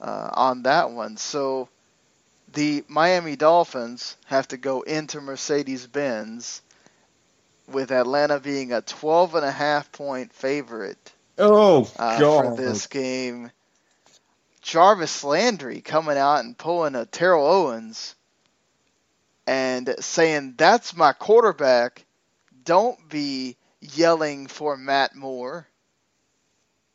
[0.00, 1.16] uh, on that one.
[1.16, 1.68] So
[2.52, 6.62] the Miami Dolphins have to go into Mercedes Benz
[7.66, 11.12] with Atlanta being a 12 and a half point favorite.
[11.36, 12.56] Oh, uh, God.
[12.56, 13.50] for this game.
[14.62, 18.14] Jarvis Landry coming out and pulling a Terrell Owens
[19.46, 22.04] and saying, That's my quarterback.
[22.64, 25.66] Don't be yelling for Matt Moore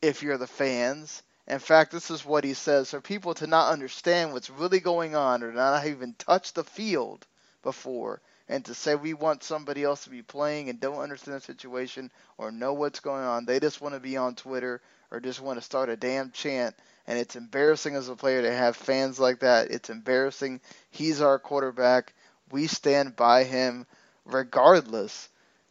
[0.01, 1.23] if you're the fans.
[1.47, 5.15] In fact, this is what he says for people to not understand what's really going
[5.15, 7.25] on or not even touch the field
[7.63, 11.41] before and to say we want somebody else to be playing and don't understand the
[11.41, 13.45] situation or know what's going on.
[13.45, 16.75] They just want to be on Twitter or just want to start a damn chant.
[17.07, 19.71] And it's embarrassing as a player to have fans like that.
[19.71, 20.61] It's embarrassing.
[20.91, 22.13] He's our quarterback.
[22.51, 23.85] We stand by him
[24.25, 25.29] regardless.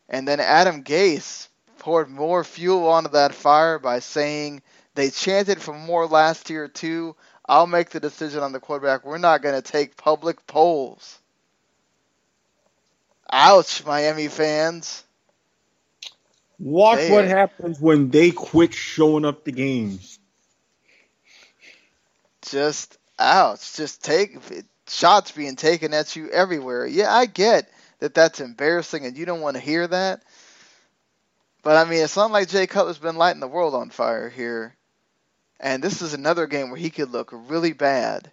[0.08, 4.62] And then Adam Gase poured more fuel onto that fire by saying
[4.94, 7.16] they chanted for more last year too.
[7.46, 9.05] I'll make the decision on the quarterback.
[9.05, 11.18] We're not going to take public polls.
[13.31, 15.05] Ouch, Miami fans.
[16.59, 17.12] Watch Man.
[17.12, 20.18] what happens when they quit showing up to games.
[22.42, 23.74] Just ouch.
[23.74, 24.38] Just take
[24.87, 26.87] shots being taken at you everywhere.
[26.87, 27.68] Yeah, I get
[28.00, 30.22] that that's embarrassing and you don't want to hear that.
[31.62, 34.76] But I mean, it's not like Jay Cutler's been lighting the world on fire here.
[35.62, 38.33] And this is another game where he could look really bad.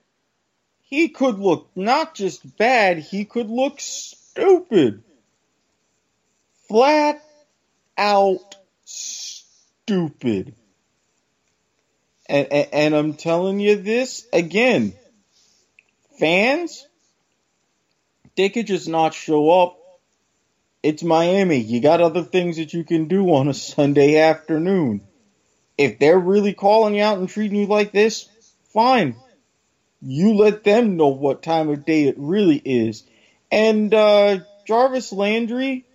[0.81, 5.03] He could look not just bad, he could look stupid.
[6.67, 7.23] Flat
[7.95, 10.55] out stupid.
[12.27, 14.93] And, and, and I'm telling you this again.
[16.17, 16.87] Fans,
[18.35, 19.77] they could just not show up.
[20.81, 21.57] It's Miami.
[21.57, 25.01] You got other things that you can do on a Sunday afternoon.
[25.79, 28.27] If they're really calling you out and treating you like this,
[28.73, 29.15] fine.
[30.01, 33.03] You let them know what time of day it really is.
[33.49, 35.85] And uh, Jarvis Landry,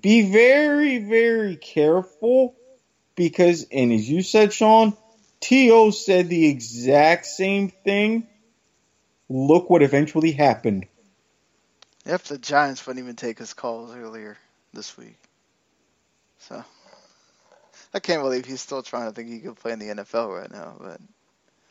[0.00, 2.54] be very, very careful
[3.14, 4.96] because, and as you said, Sean,
[5.40, 5.90] T.O.
[5.90, 8.26] said the exact same thing.
[9.28, 10.86] Look what eventually happened.
[12.06, 14.38] If the Giants wouldn't even take his calls earlier
[14.72, 15.18] this week.
[16.38, 16.64] So
[17.94, 20.50] I can't believe he's still trying to think he could play in the NFL right
[20.50, 21.00] now, but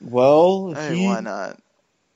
[0.02, 1.60] Well, he, why not?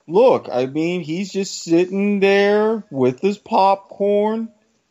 [0.06, 4.50] look, I mean, he's just sitting there with his popcorn,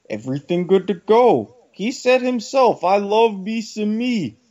[0.10, 1.56] everything good to go.
[1.72, 4.38] He said himself, I love me some me.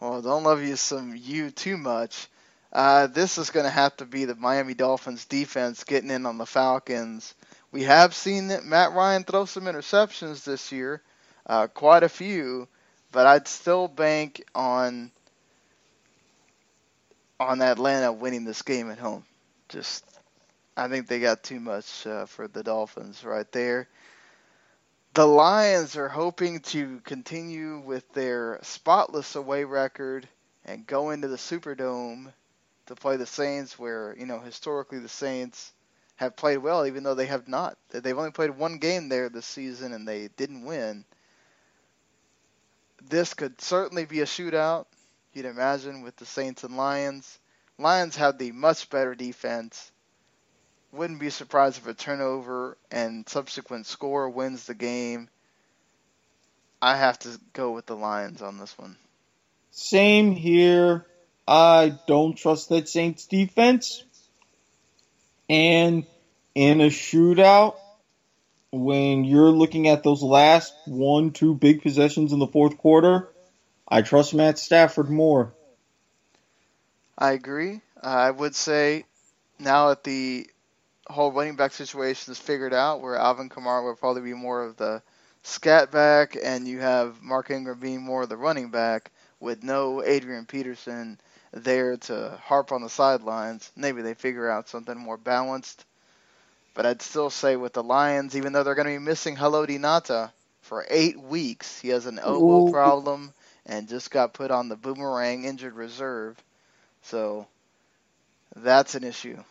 [0.00, 2.28] Well, don't love you some you too much.
[2.72, 6.38] Uh, this is going to have to be the Miami Dolphins defense getting in on
[6.38, 7.34] the Falcons.
[7.72, 11.02] We have seen that Matt Ryan throw some interceptions this year,
[11.48, 12.68] uh, quite a few,
[13.12, 15.10] but I'd still bank on
[17.40, 19.24] on Atlanta winning this game at home.
[19.68, 20.04] Just,
[20.76, 23.88] I think they got too much uh, for the Dolphins right there.
[25.14, 30.28] The Lions are hoping to continue with their spotless away record
[30.64, 32.32] and go into the Superdome
[32.86, 35.72] to play the Saints, where you know historically the Saints
[36.16, 37.78] have played well, even though they have not.
[37.90, 41.04] They've only played one game there this season and they didn't win.
[43.02, 44.86] This could certainly be a shootout.
[45.32, 47.38] You'd imagine with the Saints and Lions.
[47.78, 49.92] Lions have the much better defense.
[50.92, 55.28] Wouldn't be surprised if a turnover and subsequent score wins the game.
[56.80, 58.96] I have to go with the Lions on this one.
[59.70, 61.06] Same here.
[61.46, 64.02] I don't trust that Saints defense.
[65.48, 66.04] And
[66.54, 67.76] in a shootout,
[68.70, 73.28] when you're looking at those last one, two big possessions in the fourth quarter,
[73.86, 75.54] I trust Matt Stafford more.
[77.16, 77.80] I agree.
[78.00, 79.04] I would say
[79.58, 80.48] now that the
[81.08, 84.76] whole running back situation is figured out, where Alvin Kamara will probably be more of
[84.76, 85.02] the
[85.42, 90.04] scat back, and you have Mark Ingram being more of the running back, with no
[90.04, 91.18] Adrian Peterson
[91.52, 93.72] there to harp on the sidelines.
[93.74, 95.84] Maybe they figure out something more balanced.
[96.78, 99.80] But I'd still say with the Lions, even though they're going to be missing Haloti
[99.80, 102.70] Ngata for eight weeks, he has an elbow Ooh.
[102.70, 103.34] problem
[103.66, 106.42] and just got put on the boomerang injured reserve.
[107.02, 107.48] So
[108.56, 109.44] that's an issue.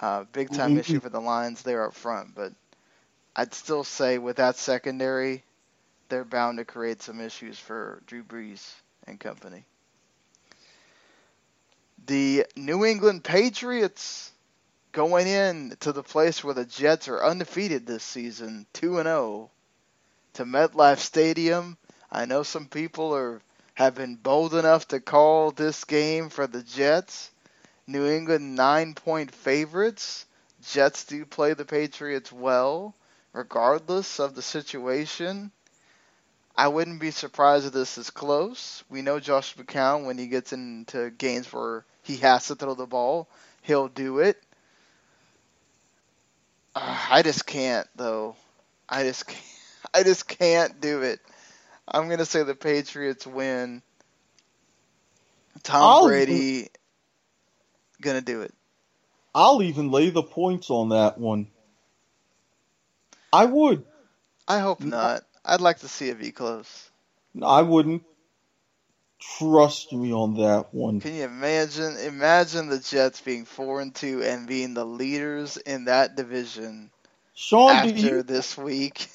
[0.00, 0.78] Uh, big time Mhm.
[0.78, 2.34] issue for the Lions there up front.
[2.34, 2.52] But
[3.36, 5.44] I'd still say with that secondary,
[6.08, 8.74] they're bound to create some issues for Drew Brees
[9.06, 9.66] and company.
[12.06, 14.32] The New England Patriots
[14.92, 19.50] going in to the place where the Jets are undefeated this season, 2 and 0
[20.34, 21.76] to MetLife Stadium.
[22.10, 23.40] I know some people are
[23.74, 27.30] have been bold enough to call this game for the Jets.
[27.86, 30.26] New England 9-point favorites.
[30.62, 32.94] Jets do play the Patriots well
[33.32, 35.52] regardless of the situation.
[36.56, 38.82] I wouldn't be surprised if this is close.
[38.90, 42.86] We know Josh McCown when he gets into games where he has to throw the
[42.86, 43.28] ball,
[43.62, 44.42] he'll do it.
[46.80, 48.36] Uh, I just can't though.
[48.88, 49.44] I just can't,
[49.94, 51.20] I just can't do it.
[51.86, 53.82] I'm gonna say the Patriots win.
[55.62, 56.68] Tom I'll- Brady
[58.00, 58.54] gonna do it.
[59.34, 61.48] I'll even lay the points on that one.
[63.32, 63.84] I would.
[64.48, 65.22] I hope not.
[65.44, 66.90] I'd like to see it be close.
[67.42, 68.02] I wouldn't.
[69.20, 71.00] Trust me on that one.
[71.00, 71.96] Can you imagine?
[71.96, 76.90] Imagine the Jets being four and two and being the leaders in that division
[77.34, 79.08] Sean, do after you, this week.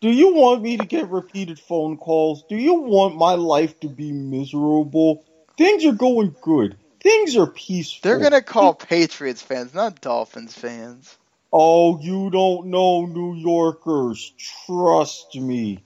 [0.00, 2.44] do you want me to get repeated phone calls?
[2.48, 5.24] Do you want my life to be miserable?
[5.56, 6.76] Things are going good.
[7.00, 8.08] Things are peaceful.
[8.08, 11.16] They're gonna call Patriots fans, not Dolphins fans.
[11.52, 14.32] Oh, you don't know New Yorkers.
[14.66, 15.82] Trust me.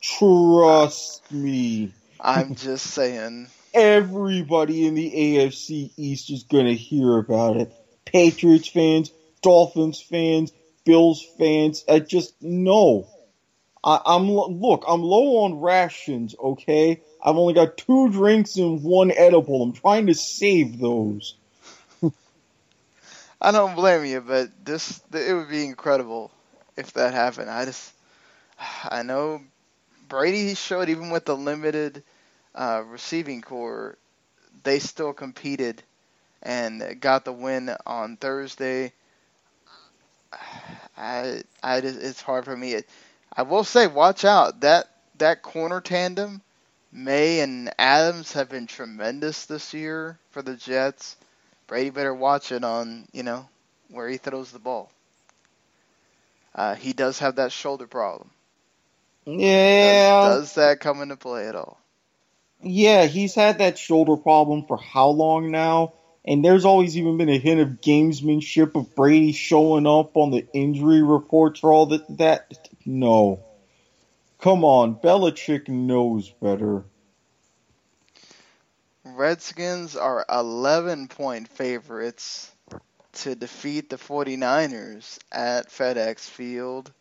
[0.00, 1.92] Trust me.
[2.20, 3.48] I'm just saying.
[3.74, 7.72] Everybody in the AFC East is going to hear about it.
[8.04, 9.10] Patriots fans,
[9.42, 10.52] Dolphins fans,
[10.84, 11.84] Bills fans.
[11.88, 13.06] I just know.
[13.84, 14.84] I, I'm look.
[14.88, 16.34] I'm low on rations.
[16.38, 19.62] Okay, I've only got two drinks and one edible.
[19.62, 21.36] I'm trying to save those.
[23.40, 26.30] I don't blame you, but this it would be incredible
[26.76, 27.50] if that happened.
[27.50, 27.92] I just
[28.84, 29.42] I know
[30.08, 32.02] Brady showed even with the limited
[32.54, 33.98] uh, receiving corps,
[34.62, 35.82] they still competed
[36.42, 38.92] and got the win on Thursday.
[40.96, 42.80] I I just, it's hard for me.
[43.36, 44.88] I will say, watch out that
[45.18, 46.42] that corner tandem.
[46.92, 51.16] May and Adams have been tremendous this year for the Jets.
[51.66, 53.48] Brady better watch it on, you know,
[53.90, 54.90] where he throws the ball.
[56.54, 58.30] Uh, he does have that shoulder problem.
[59.26, 60.20] Yeah.
[60.22, 61.80] Does, does, that come into play at all?
[62.62, 65.94] Yeah, he's had that shoulder problem for how long now?
[66.24, 70.46] And there's always even been a hint of gamesmanship of Brady showing up on the
[70.52, 72.02] injury reports for all that.
[72.16, 72.46] That
[72.84, 73.40] no,
[74.40, 76.84] come on, Belichick knows better.
[79.04, 82.50] Redskins are 11 point favorites
[83.12, 86.92] to defeat the 49ers at FedEx Field.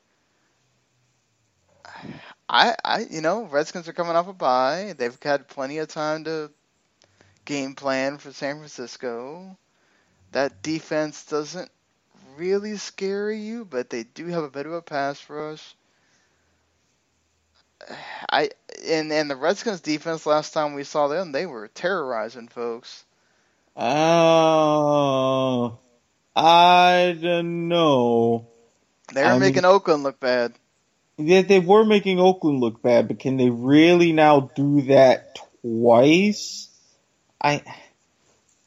[2.49, 4.93] I, I, you know, Redskins are coming off a bye.
[4.97, 6.51] They've had plenty of time to
[7.45, 9.57] game plan for San Francisco.
[10.31, 11.71] That defense doesn't
[12.37, 15.75] really scare you, but they do have a bit of a pass rush.
[18.31, 18.49] I
[18.87, 23.03] and and the Redskins defense last time we saw them, they were terrorizing folks.
[23.75, 25.77] Oh,
[26.35, 28.47] I don't know.
[29.13, 30.53] They were I making Oakland look bad.
[31.17, 36.67] Yeah, they were making Oakland look bad, but can they really now do that twice?
[37.41, 37.63] I,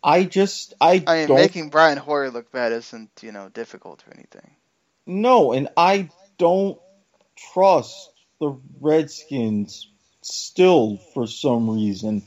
[0.03, 1.05] I just I.
[1.07, 4.51] I mean, making Brian Hoyer look bad isn't you know difficult or anything.
[5.07, 6.79] No, and I don't
[7.53, 9.89] trust the Redskins
[10.23, 12.23] still for some reason.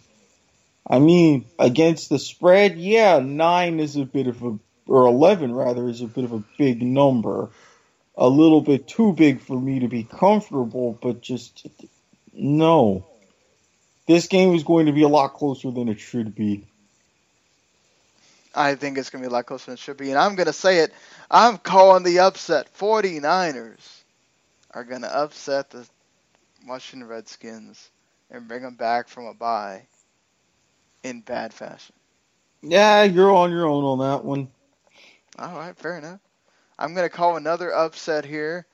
[0.87, 4.57] I mean, against the spread, yeah, nine is a bit of a,
[4.87, 7.49] or 11 rather, is a bit of a big number.
[8.21, 11.65] A little bit too big for me to be comfortable, but just,
[12.31, 13.03] no.
[14.07, 16.67] This game is going to be a lot closer than it should be.
[18.53, 20.11] I think it's going to be a lot closer than it should be.
[20.11, 20.93] And I'm going to say it.
[21.31, 22.71] I'm calling the upset.
[22.75, 24.03] 49ers
[24.69, 25.83] are going to upset the
[26.67, 27.89] Washington Redskins
[28.29, 29.81] and bring them back from a bye
[31.01, 31.95] in bad fashion.
[32.61, 34.49] Yeah, you're on your own on that one.
[35.39, 36.19] All right, fair enough.
[36.81, 38.65] I'm going to call another upset here.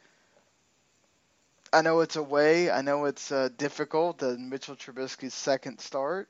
[1.73, 2.71] I know it's away.
[2.71, 6.29] I know it's uh, difficult, the Mitchell Trubisky's second start.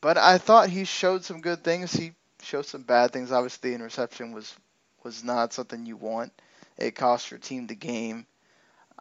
[0.00, 1.92] But I thought he showed some good things.
[1.92, 3.32] He showed some bad things.
[3.32, 4.54] Obviously, the interception was
[5.02, 6.32] was not something you want.
[6.78, 8.24] It cost your team the game.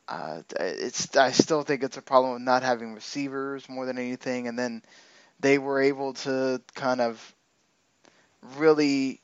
[0.07, 4.47] Uh, it's I still think it's a problem of not having receivers more than anything,
[4.47, 4.81] and then
[5.39, 7.35] they were able to kind of
[8.57, 9.21] really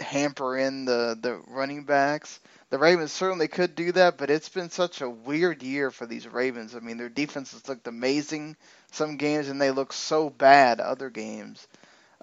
[0.00, 2.40] hamper in the the running backs.
[2.70, 6.28] The Ravens certainly could do that, but it's been such a weird year for these
[6.28, 6.74] Ravens.
[6.76, 8.56] I mean, their defenses looked amazing
[8.92, 11.68] some games, and they look so bad other games.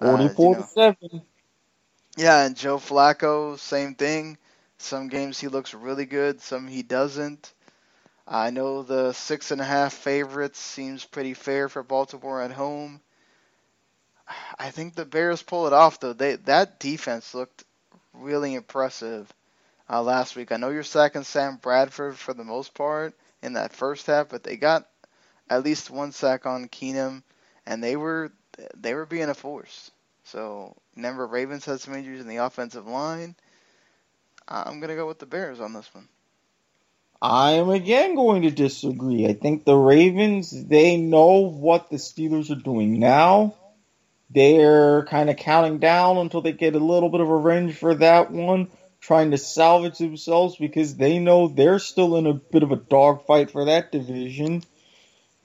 [0.00, 1.22] uh, you know, seven.
[2.16, 4.38] Yeah, and Joe Flacco, same thing.
[4.78, 7.52] Some games he looks really good, some he doesn't.
[8.28, 13.00] I know the six and a half favorites seems pretty fair for Baltimore at home.
[14.58, 16.12] I think the Bears pull it off though.
[16.12, 17.64] They that defense looked
[18.12, 19.32] really impressive
[19.90, 20.52] uh, last week.
[20.52, 24.42] I know you're sacking Sam Bradford for the most part in that first half, but
[24.42, 24.88] they got
[25.50, 27.22] at least one sack on Keenum,
[27.66, 28.32] and they were
[28.74, 29.90] they were being a force.
[30.24, 33.34] So remember, Ravens had some injuries in the offensive line.
[34.48, 36.08] I'm gonna go with the Bears on this one.
[37.20, 39.26] I am again going to disagree.
[39.26, 43.54] I think the Ravens, they know what the Steelers are doing now.
[44.30, 48.30] They're kind of counting down until they get a little bit of revenge for that
[48.30, 48.68] one,
[49.00, 53.50] trying to salvage themselves because they know they're still in a bit of a dogfight
[53.50, 54.62] for that division.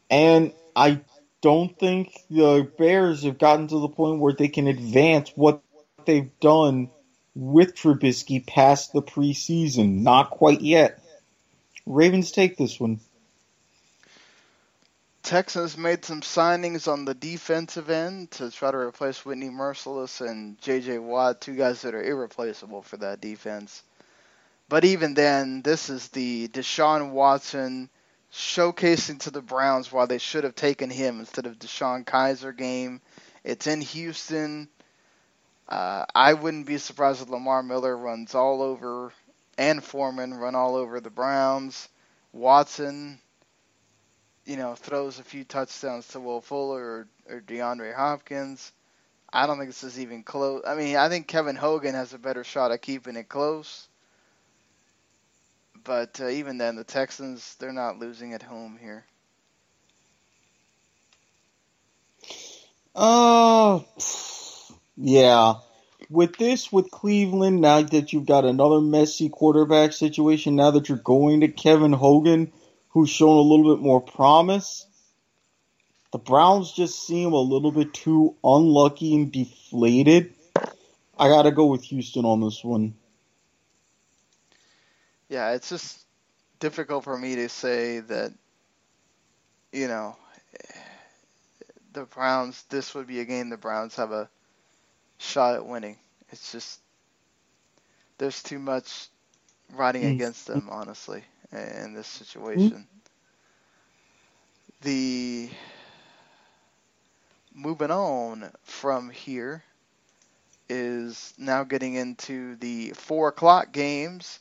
[0.10, 1.02] And I
[1.42, 5.62] don't think the Bears have gotten to the point where they can advance what
[6.06, 6.90] they've done
[7.36, 10.02] with Trubisky past the preseason.
[10.02, 11.02] Not quite yet.
[11.86, 13.00] Ravens take this one.
[15.24, 20.60] Texans made some signings on the defensive end to try to replace Whitney Mercilus and
[20.62, 21.00] J.J.
[21.00, 23.84] Watt, two guys that are irreplaceable for that defense.
[24.70, 27.90] But even then, this is the Deshaun Watson
[28.32, 33.02] showcasing to the Browns why they should have taken him instead of DeShone Kizer game.
[33.44, 34.70] It's in Houston.
[35.68, 39.12] Uh, I wouldn't be surprised if Lamar Miller runs all over
[39.58, 41.90] and Foreman run all over the Browns.
[42.32, 43.20] Watson,
[44.46, 48.72] you know, throws a few touchdowns to Will Fuller or, or DeAndre Hopkins.
[49.32, 50.64] I don't think this is even close.
[50.66, 53.88] I mean, I think Kevin Hogan has a better shot at keeping it close.
[55.84, 59.06] But uh, even then, the Texans, they're not losing at home here.
[62.96, 63.80] Uh,
[64.98, 65.56] yeah.
[66.10, 70.98] With this, with Cleveland, now that you've got another messy quarterback situation, now that you're
[70.98, 72.52] going to Kevin Hogan,
[72.90, 74.86] who's shown a little bit more promise,
[76.12, 80.34] the Browns just seem a little bit too unlucky and deflated.
[81.18, 82.96] I gotta go with Houston on this one.
[85.30, 86.00] Yeah, it's just
[86.60, 88.34] difficult for me to say that,
[89.72, 90.16] you know,
[91.94, 94.30] the Browns, this would be a game the Browns have a
[95.18, 95.98] shot at winning.
[96.30, 96.80] It's just,
[98.18, 99.08] there's too much
[99.74, 100.16] riding Mm.
[100.16, 102.24] against them, honestly, in this hmm?
[102.24, 102.88] situation.
[104.82, 105.50] The,
[107.54, 109.64] moving on from here
[110.70, 114.40] is now getting into the four o'clock games.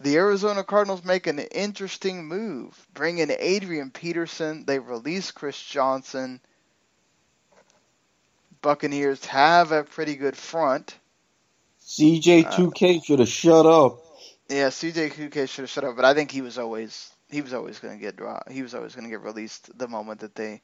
[0.00, 4.64] The Arizona Cardinals make an interesting move, bring in Adrian Peterson.
[4.66, 6.40] They release Chris Johnson.
[8.62, 10.94] Buccaneers have a pretty good front.
[11.86, 14.00] CJ2K should have shut up.
[14.52, 17.78] Yeah, CJ2K should have shut up, but I think he was always he was always
[17.78, 18.52] going to get dropped.
[18.52, 20.60] He was always going to get released the moment that they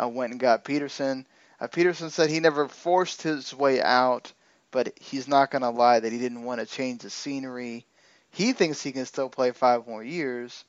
[0.00, 1.26] uh, went and got Peterson.
[1.60, 4.32] Uh, Peterson said he never forced his way out,
[4.70, 7.84] but he's not going to lie that he didn't want to change the scenery.
[8.30, 10.64] He thinks he can still play five more years.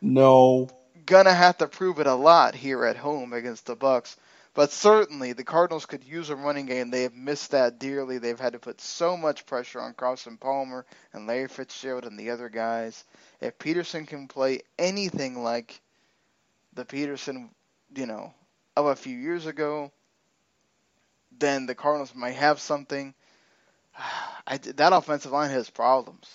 [0.00, 0.68] No.
[1.06, 4.16] Gonna have to prove it a lot here at home against the Bucks.
[4.52, 6.90] But certainly the Cardinals could use a running game.
[6.90, 8.18] They have missed that dearly.
[8.18, 12.30] They've had to put so much pressure on Carson Palmer and Larry Fitzgerald and the
[12.30, 13.04] other guys.
[13.40, 15.80] If Peterson can play anything like
[16.74, 17.50] the Peterson,
[17.94, 18.34] you know,
[18.76, 19.92] of a few years ago,
[21.38, 23.14] then the Cardinals might have something.
[24.46, 26.28] I, that offensive line has problems.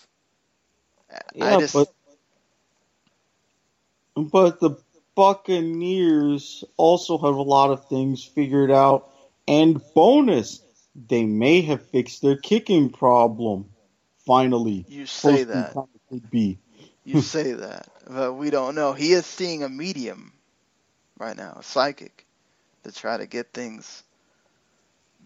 [1.33, 1.87] Yeah, I just, but
[4.15, 4.77] but the
[5.15, 9.09] Buccaneers also have a lot of things figured out.
[9.47, 10.61] And bonus,
[10.95, 13.65] they may have fixed their kicking problem.
[14.25, 15.75] Finally, you say that.
[16.09, 16.59] could be.
[17.05, 18.93] You say that, but we don't know.
[18.93, 20.33] He is seeing a medium
[21.19, 22.25] right now, a psychic,
[22.83, 24.03] to try to get things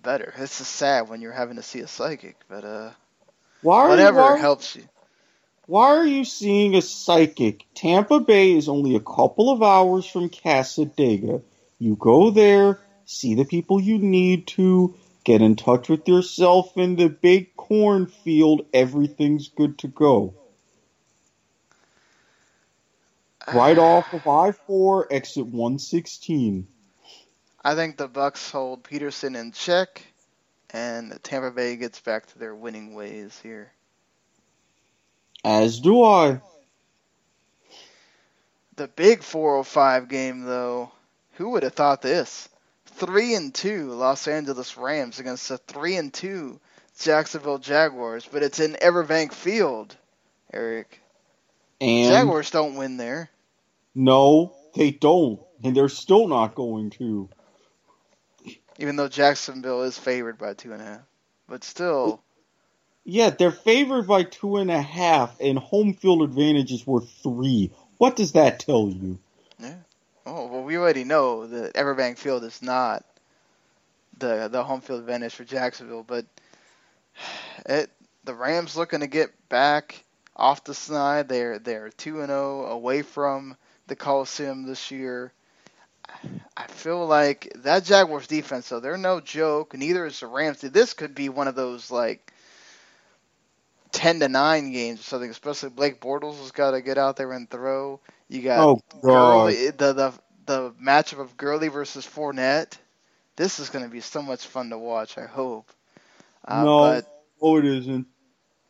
[0.02, 0.34] better.
[0.38, 2.92] It's is sad when you're having to see a psychic, but uh,
[3.62, 4.84] Why whatever you, why, helps you.
[5.70, 7.64] Why are you seeing a psychic?
[7.76, 11.44] Tampa Bay is only a couple of hours from Cassadaga.
[11.78, 16.96] You go there, see the people you need to, get in touch with yourself in
[16.96, 18.66] the big cornfield.
[18.74, 20.34] Everything's good to go.
[23.54, 26.68] Right off of I 4, exit 116.
[27.64, 30.02] I think the Bucks hold Peterson in check,
[30.72, 33.72] and Tampa Bay gets back to their winning ways here.
[35.44, 36.42] As do I.
[38.76, 40.92] The big 405 game, though,
[41.34, 42.48] who would have thought this?
[42.86, 46.60] Three and two Los Angeles Rams against the three and two
[47.00, 49.96] Jacksonville Jaguars, but it's in Everbank Field,
[50.54, 51.02] Eric.
[51.80, 53.30] And Jaguars don't win there.
[53.96, 55.40] no, they don't.
[55.64, 57.30] And they're still not going to.
[58.78, 61.02] even though Jacksonville is favored by two and a half.
[61.48, 62.22] But still,
[63.06, 67.72] Yeah, they're favored by two and a half, and home field advantage is worth three.
[67.98, 69.18] What does that tell you?
[69.60, 69.76] Yeah.
[70.26, 73.04] Oh well, we already know that Everbank Field is not
[74.18, 76.04] the the home field advantage for Jacksonville.
[76.04, 76.26] But
[77.66, 77.90] it
[78.24, 80.04] the Rams looking to get back
[80.36, 81.30] off the snide.
[81.30, 85.32] They're they're two and zero away from the Coliseum this year.
[86.58, 89.78] I feel like that Jaguars defense, though, they're no joke.
[89.78, 90.62] Neither is the Rams.
[90.62, 92.34] This could be one of those like
[93.92, 95.30] ten to nine games or something.
[95.30, 98.00] Especially Blake Bortles has got to get out there and throw.
[98.28, 100.14] You got Oh, Gurley, the the
[100.46, 102.78] the matchup of Gurley versus Fournette.
[103.36, 105.18] This is going to be so much fun to watch.
[105.18, 105.72] I hope.
[106.46, 107.06] Uh, no, but
[107.42, 108.08] oh, it isn't.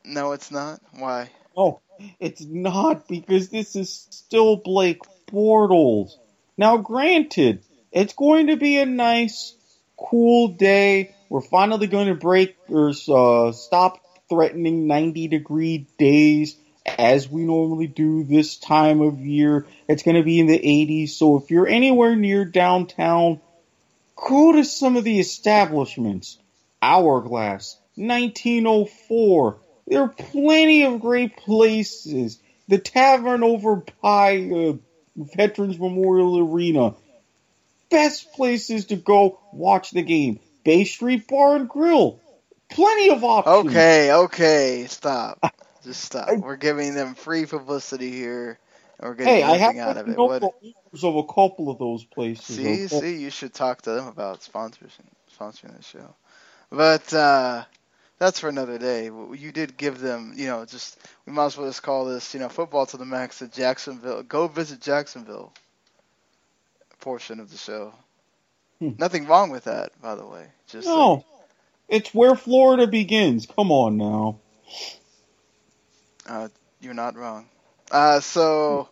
[0.03, 0.79] no, it's not.
[0.93, 1.29] Why?
[1.55, 1.81] Oh,
[2.19, 5.01] it's not because this is still Blake
[5.31, 6.11] Bortles.
[6.57, 9.55] Now, granted, it's going to be a nice,
[9.97, 11.15] cool day.
[11.29, 13.99] We're finally going to break or uh, stop
[14.29, 16.55] threatening 90 degree days
[16.85, 19.65] as we normally do this time of year.
[19.87, 23.41] It's going to be in the 80s, so if you're anywhere near downtown,
[24.15, 26.37] go to some of the establishments.
[26.81, 29.57] Hourglass, 1904.
[29.87, 32.39] There are plenty of great places.
[32.67, 34.73] The tavern over by uh,
[35.15, 36.95] Veterans Memorial Arena.
[37.89, 40.39] Best places to go watch the game.
[40.63, 42.19] Bay Street Bar and Grill.
[42.69, 43.67] Plenty of options.
[43.67, 45.39] Okay, okay, stop.
[45.83, 46.29] Just stop.
[46.37, 48.59] We're giving them free publicity here.
[48.99, 50.17] And we're getting Hey, I have nothing out of it.
[50.17, 52.55] What, of a couple of those places.
[52.57, 52.87] see, okay?
[52.87, 54.97] see, you should talk to them about sponsors
[55.37, 56.15] sponsoring the show.
[56.69, 57.63] But uh,
[58.19, 59.05] that's for another day.
[59.05, 62.39] You did give them, you know, just we might as well just call this, you
[62.39, 64.23] know, football to the max at Jacksonville.
[64.23, 65.53] Go visit Jacksonville.
[66.99, 67.93] Portion of the show.
[68.79, 68.91] Hmm.
[68.97, 70.45] Nothing wrong with that, by the way.
[70.67, 71.23] Just No,
[71.89, 73.45] it's where Florida begins.
[73.47, 74.39] Come on now.
[76.27, 76.49] uh,
[76.81, 77.47] you're not wrong.
[77.91, 78.89] Uh, so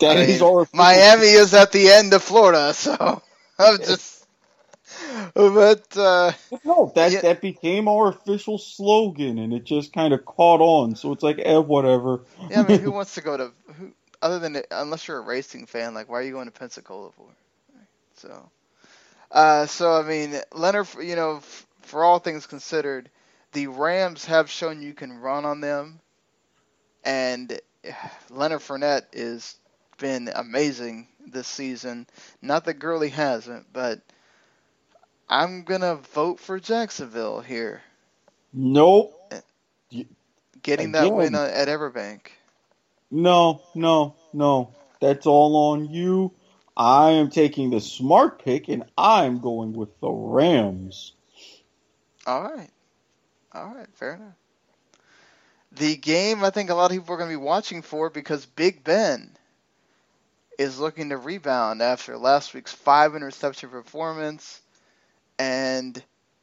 [0.00, 3.22] That I is our Miami is at the end of Florida, so
[3.58, 4.26] I'm just.
[5.34, 6.32] But uh,
[6.64, 7.22] No, that Yeah.
[7.22, 10.96] that became our official slogan, and it just kind of caught on.
[10.96, 12.24] So it's like, eh, whatever.
[12.48, 13.92] yeah, I mean, who wants to go to who
[14.22, 15.94] other than unless you're a racing fan?
[15.94, 17.26] Like, why are you going to Pensacola for?
[18.16, 18.50] So,
[19.30, 21.40] uh, so I mean, Leonard, you know,
[21.82, 23.10] for all things considered,
[23.52, 26.00] the Rams have shown you can run on them,
[27.04, 27.60] and
[28.30, 29.56] Leonard Fournette has
[29.98, 32.06] been amazing this season.
[32.40, 34.00] Not that Gurley hasn't, but
[35.28, 37.82] I'm gonna vote for Jacksonville here,
[38.52, 39.14] nope.
[40.62, 42.28] getting that win uh, at Everbank.
[43.10, 44.74] No, no, no.
[45.00, 46.32] That's all on you.
[46.76, 51.12] I am taking the smart pick, and I'm going with the Rams.
[52.26, 52.70] All right.
[53.52, 54.34] All right, fair enough.
[55.72, 58.44] The game I think a lot of people are going to be watching for because
[58.46, 59.36] Big Ben
[60.58, 64.60] is looking to rebound after last week's five interception performance.
[65.38, 66.02] And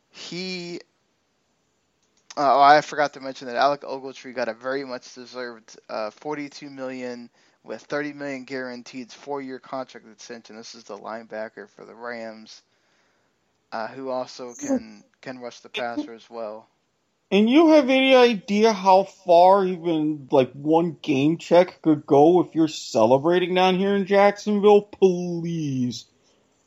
[0.10, 0.82] he.
[2.38, 6.70] Oh, I forgot to mention that Alec Ogletree got a very much deserved uh, 42
[6.70, 7.30] million
[7.64, 10.56] with 30 million guaranteed four-year contract extension.
[10.56, 12.62] This is the linebacker for the Rams,
[13.72, 16.68] uh, who also can can rush the passer as well.
[17.32, 22.56] And you have any idea how far even like one game check could go if
[22.56, 24.82] you're celebrating down here in Jacksonville?
[24.82, 26.06] Please.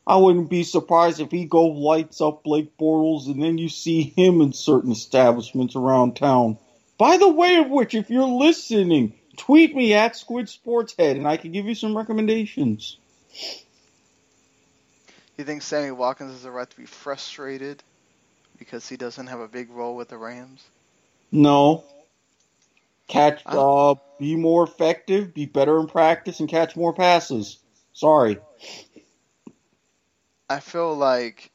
[0.07, 4.03] I wouldn't be surprised if he go lights up Blake Bortles and then you see
[4.03, 6.59] him in certain establishments around town.
[6.99, 11.27] By the way of which, if you're listening, tweet me at Squid Sports Head and
[11.27, 12.99] I can give you some recommendations.
[15.37, 17.83] You think Sammy Watkins has a right to be frustrated
[18.59, 20.63] because he doesn't have a big role with the Rams?
[21.31, 21.85] No.
[23.09, 27.59] Catch uh be more effective, be better in practice and catch more passes.
[27.93, 28.39] Sorry.
[30.49, 31.51] I feel like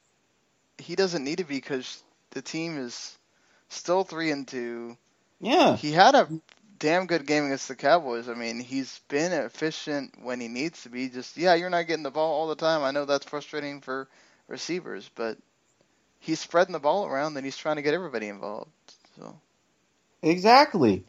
[0.78, 3.18] he doesn't need to be because the team is
[3.70, 4.98] still three and two.
[5.40, 5.76] Yeah.
[5.76, 6.28] He had a
[6.80, 8.30] damn good game against the Cowboys.
[8.30, 11.10] I mean, he's been efficient when he needs to be.
[11.10, 12.84] Just yeah, you're not getting the ball all the time.
[12.84, 14.08] I know that's frustrating for
[14.48, 15.38] receivers, but
[16.20, 18.72] he's spreading the ball around and he's trying to get everybody involved.
[19.18, 19.40] So
[20.22, 21.06] Exactly.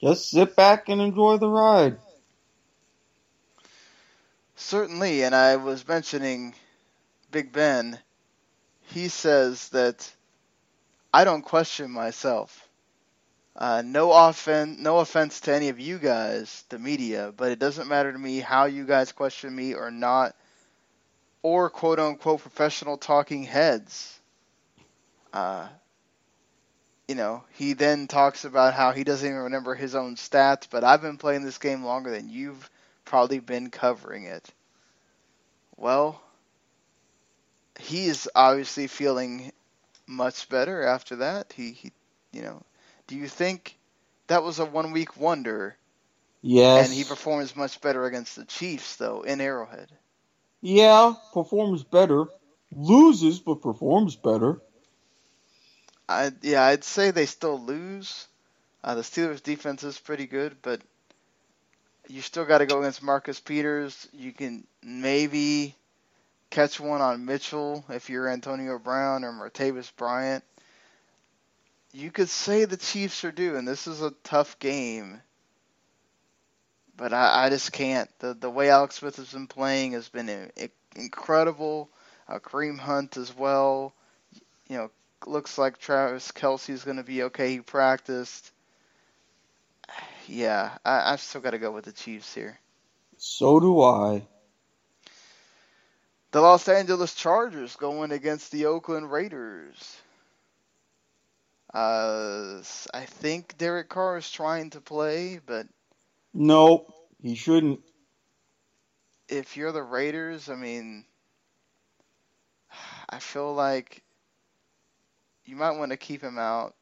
[0.00, 1.98] Just sit back and enjoy the ride.
[4.56, 6.54] certainly, and I was mentioning
[7.30, 7.98] Big Ben.
[8.80, 10.10] He says that
[11.12, 12.65] I don't question myself.
[13.56, 17.88] Uh, no offense, no offense to any of you guys, the media, but it doesn't
[17.88, 20.36] matter to me how you guys question me or not,
[21.42, 24.20] or quote unquote professional talking heads.
[25.32, 25.66] Uh,
[27.08, 30.84] you know, he then talks about how he doesn't even remember his own stats, but
[30.84, 32.68] I've been playing this game longer than you've
[33.06, 34.50] probably been covering it.
[35.78, 36.20] Well,
[37.78, 39.52] he is obviously feeling
[40.06, 41.54] much better after that.
[41.56, 41.92] He, he
[42.32, 42.62] you know,
[43.06, 43.78] do you think
[44.28, 45.76] that was a one week wonder
[46.42, 46.86] Yes.
[46.86, 49.90] and he performs much better against the Chiefs though in Arrowhead?
[50.62, 52.26] yeah, performs better.
[52.72, 54.60] Loses, but performs better.
[56.08, 58.26] I yeah, I'd say they still lose.
[58.84, 60.80] Uh, the Steelers' defense is pretty good, but
[62.08, 64.08] you still got to go against Marcus Peters.
[64.12, 65.74] You can maybe
[66.50, 70.44] catch one on Mitchell if you're Antonio Brown or Martavis Bryant.
[71.96, 75.22] You could say the Chiefs are due, and this is a tough game.
[76.94, 78.10] But I, I just can't.
[78.18, 80.50] The the way Alex Smith has been playing has been
[80.94, 81.88] incredible.
[82.28, 83.94] Uh, Kareem Hunt as well.
[84.68, 84.90] You know,
[85.26, 87.52] looks like Travis Kelce is going to be okay.
[87.52, 88.52] He practiced.
[90.26, 92.58] Yeah, I, I've still got to go with the Chiefs here.
[93.16, 94.26] So do I.
[96.32, 99.96] The Los Angeles Chargers going against the Oakland Raiders.
[101.74, 102.62] Uh,
[102.94, 105.66] I think Derek Carr is trying to play, but
[106.32, 106.86] no,
[107.22, 107.80] he shouldn't.
[109.28, 111.04] if you're the Raiders, I mean,
[113.08, 114.02] I feel like
[115.44, 116.74] you might want to keep him out.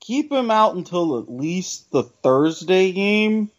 [0.00, 3.50] Keep him out until at least the Thursday game,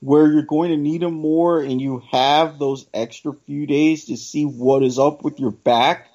[0.00, 4.16] where you're going to need him more, and you have those extra few days to
[4.16, 6.08] see what is up with your back.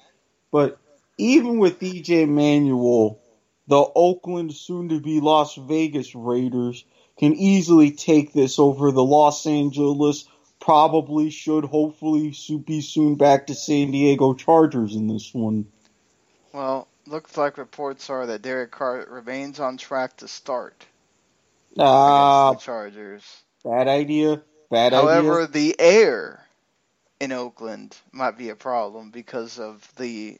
[0.50, 0.78] But
[1.18, 3.20] even with EJ Manuel,
[3.66, 6.84] the Oakland, soon to be Las Vegas Raiders
[7.18, 10.26] can easily take this over the Los Angeles,
[10.60, 12.34] probably should hopefully
[12.66, 15.66] be soon back to San Diego Chargers in this one.
[16.52, 20.86] Well, looks like reports are that Derek Carr remains on track to start
[21.78, 23.42] Ah, the Chargers.
[23.64, 24.42] bad idea.
[24.70, 25.00] Bad idea.
[25.02, 25.52] However, idea.
[25.52, 26.46] the air
[27.20, 30.38] in Oakland might be a problem because of the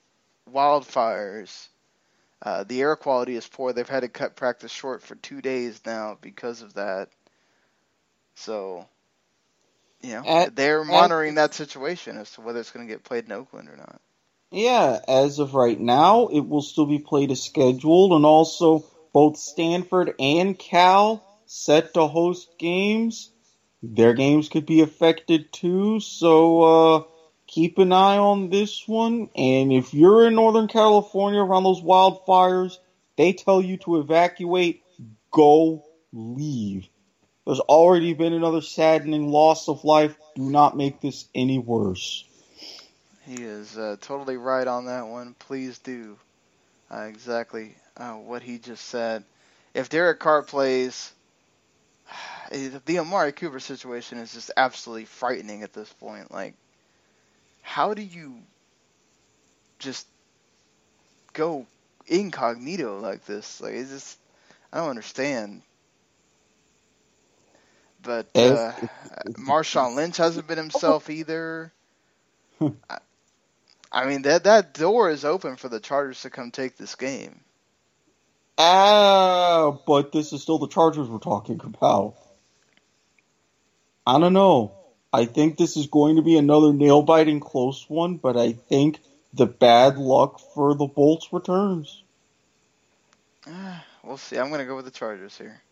[0.53, 1.69] wildfires.
[2.45, 3.73] Uh, the air quality is poor.
[3.73, 7.09] They've had to cut practice short for two days now because of that.
[8.35, 8.87] So,
[10.03, 13.25] you know, At- they're monitoring that situation as to whether it's going to get played
[13.25, 14.01] in Oakland or not.
[14.51, 19.37] Yeah, as of right now, it will still be played as scheduled, and also both
[19.37, 23.31] Stanford and Cal set to host games.
[23.83, 27.03] Their games could be affected too, so uh,
[27.55, 29.31] keep an eye on this one.
[29.37, 32.79] And if you're in Northern California around those wildfires,
[33.17, 34.83] they tell you to evacuate,
[35.31, 36.89] go leave.
[37.47, 40.17] There's already been another saddening loss of life.
[40.35, 42.25] Do not make this any worse.
[43.25, 45.35] He is uh, totally right on that one.
[45.39, 46.19] Please do
[46.91, 49.23] uh, exactly uh, what he just said.
[49.75, 51.13] If Derek Carr plays,
[52.51, 56.33] the Amari Cooper situation is just absolutely frightening at this point.
[56.33, 56.55] Like,
[57.65, 58.37] how do you
[59.79, 60.07] just
[61.33, 61.67] go
[62.07, 63.61] incognito like this?
[63.61, 64.19] Like, it's just
[64.73, 65.63] I don't understand.
[68.03, 71.73] But uh, It's- it's- Marshawn Lynch hasn't been himself either.
[72.61, 72.99] I,
[73.91, 77.41] I mean that that door is open for the Chargers to come take this game.
[78.59, 82.15] Ah, but this is still the Chargers we're talking about.
[84.07, 84.84] I don't know.
[85.15, 88.99] I think this is going to be another nail biting close one, but I think
[89.33, 92.03] the bad luck for the Bolts returns.
[93.47, 94.37] Ah, We'll see.
[94.37, 95.63] I'm going to go with the Chargers here.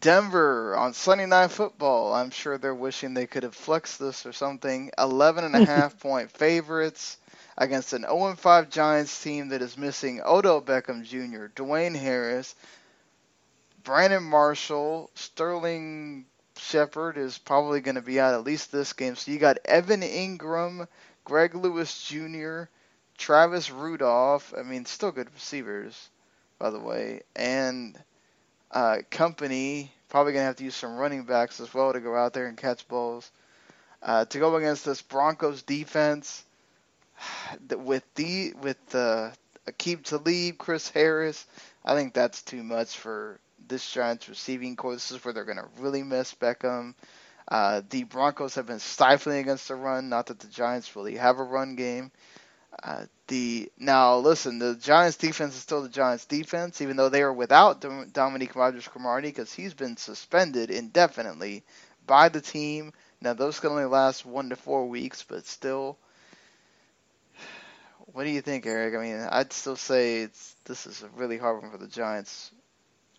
[0.00, 2.14] Denver on Sunday Night Football.
[2.14, 4.92] I'm sure they're wishing they could have flexed this or something.
[4.96, 7.16] 11 and a half point favorites
[7.58, 12.54] against an 0 5 Giants team that is missing Odell Beckham Jr., Dwayne Harris,
[13.82, 16.26] Brandon Marshall, Sterling
[16.56, 19.16] Shepard is probably going to be out at least this game.
[19.16, 20.86] So you got Evan Engram,
[21.24, 22.64] Greg Lewis Jr.,
[23.18, 24.54] Travis Rudolph.
[24.56, 26.08] I mean, still good receivers,
[26.58, 27.98] by the way, and
[28.70, 29.92] uh, company.
[30.08, 32.56] Probably gonna have to use some running backs as well to go out there and
[32.56, 33.30] catch balls.
[34.02, 36.44] Uh, to go against this Broncos defense,
[37.70, 39.30] with the with uh,
[39.66, 41.46] Aqib Talib, Chris Harris,
[41.84, 44.94] I think that's too much for this Giants receiving corps.
[44.94, 46.94] This is where they're gonna really miss Beckham.
[47.46, 50.08] Uh, the Broncos have been stifling against the run.
[50.08, 52.10] Not that the Giants really have a run game.
[52.82, 57.22] Uh, the now listen, the Giants defense is still the Giants defense, even though they
[57.22, 61.62] are without Dom- Dominique Rodgers-Cromartie because he's been suspended indefinitely
[62.06, 62.92] by the team.
[63.20, 65.98] Now those can only last one to four weeks, but still.
[68.06, 68.94] What do you think, Eric?
[68.94, 72.52] I mean, I'd still say it's this is a really hard one for the Giants.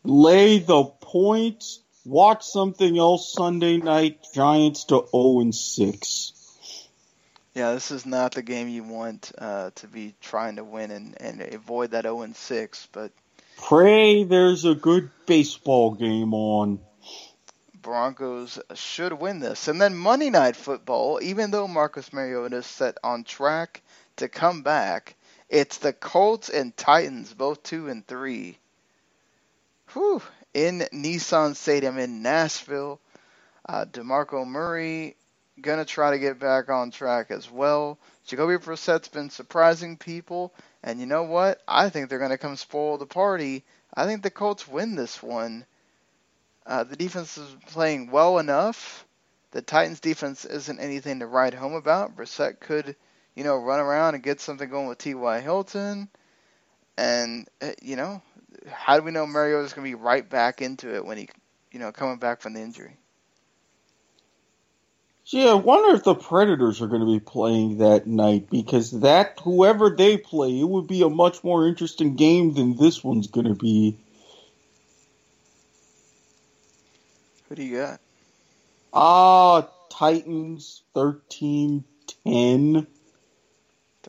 [0.05, 1.79] Lay the points.
[2.05, 4.25] Watch something else Sunday night.
[4.33, 6.31] Giants to 0 and 6.
[7.55, 11.19] Yeah, this is not the game you want uh, to be trying to win and,
[11.21, 13.11] and avoid that 0 and 6, but
[13.57, 16.79] Pray there's a good baseball game on.
[17.81, 19.67] Broncos should win this.
[19.67, 23.81] And then Monday Night Football, even though Marcus Mariota is set on track
[24.17, 25.15] to come back,
[25.49, 28.57] it's the Colts and Titans, both two and three.
[29.95, 30.21] Whew.
[30.53, 32.99] In Nissan Stadium in Nashville.
[33.65, 35.15] Uh, DeMarco Murray
[35.61, 37.97] gonna try to get back on track as well.
[38.25, 41.61] Jacoby Brissett's been surprising people, and you know what?
[41.65, 43.63] I think they're gonna come spoil the party.
[43.93, 45.65] I think the Colts win this one.
[46.65, 49.05] Uh, the defense is playing well enough.
[49.51, 52.17] The Titans' defense isn't anything to write home about.
[52.17, 52.97] Brissett could,
[53.33, 55.39] you know, run around and get something going with T.Y.
[55.39, 56.09] Hilton.
[56.97, 58.21] And, uh, you know,
[58.69, 61.29] how do we know Mariota's going to be right back into it when he,
[61.71, 62.97] you know, coming back from the injury?
[65.27, 69.39] Yeah, I wonder if the Predators are going to be playing that night because that
[69.43, 73.47] whoever they play, it would be a much more interesting game than this one's going
[73.47, 73.97] to be.
[77.49, 77.99] Who do you got?
[78.93, 81.83] Ah, Titans 13
[82.23, 82.87] 10.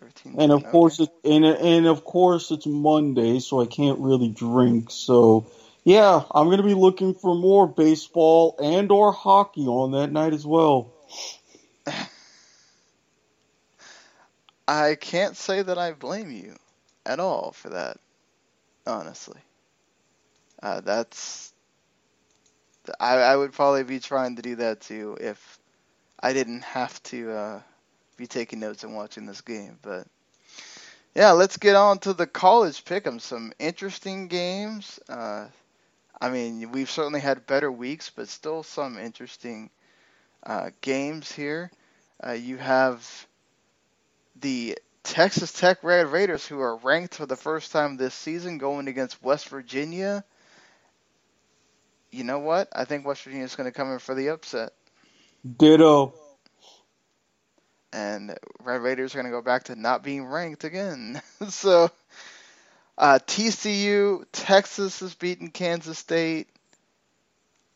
[0.01, 0.37] 13.
[0.39, 0.71] And of okay.
[0.71, 4.91] course it and and of course it's Monday, so I can't really drink.
[4.91, 5.47] So
[5.85, 10.47] yeah, I'm gonna be looking for more baseball and or hockey on that night as
[10.47, 10.93] well.
[14.69, 16.57] I can't say that I blame you
[17.05, 17.99] at all for that,
[18.87, 19.41] honestly.
[20.63, 21.53] Uh, that's.
[23.01, 25.59] I, I would probably be trying to do that too if
[26.21, 27.61] I didn't have to uh,
[28.17, 29.79] be taking notes and watching this game.
[29.83, 30.07] But
[31.15, 33.21] yeah, let's get on to the college pick'em.
[33.21, 35.01] Some interesting games.
[35.09, 35.47] Uh,
[36.21, 39.71] I mean, we've certainly had better weeks, but still some interesting
[40.45, 41.71] uh, games here.
[42.25, 43.27] Uh, you have
[44.41, 48.89] the Texas Tech Red Raiders, who are ranked for the first time this season, going
[48.89, 50.25] against West Virginia.
[52.11, 52.69] You know what?
[52.75, 54.73] I think West Virginia is going to come in for the upset.
[55.59, 56.15] Ditto.
[57.97, 61.21] And Red Raiders are going to go back to not being ranked again.
[61.49, 61.91] so,
[62.99, 66.49] uh, TCU, Texas has beaten Kansas State.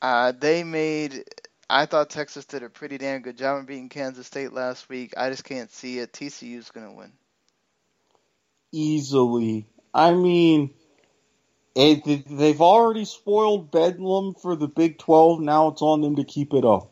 [0.03, 1.25] Uh, they made.
[1.71, 5.15] I thought Texas did a pretty damn good job in beating Kansas State last week.
[5.17, 6.13] I just can't see it.
[6.13, 7.13] TCU's going to win.
[8.73, 9.67] Easily.
[9.95, 10.71] I mean,
[11.75, 15.41] it, they've already spoiled Bedlam for the Big 12.
[15.41, 16.90] Now it's on them to keep it up.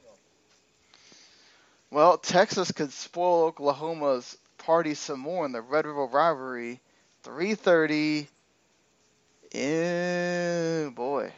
[1.91, 6.80] Well, Texas could spoil Oklahoma's party some more in the Red River rivalry.
[7.24, 8.28] 3:30.
[9.55, 11.32] Eh, boy.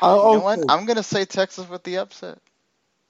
[0.00, 0.60] Oh, you know what?
[0.68, 2.38] I'm going to say Texas with the upset.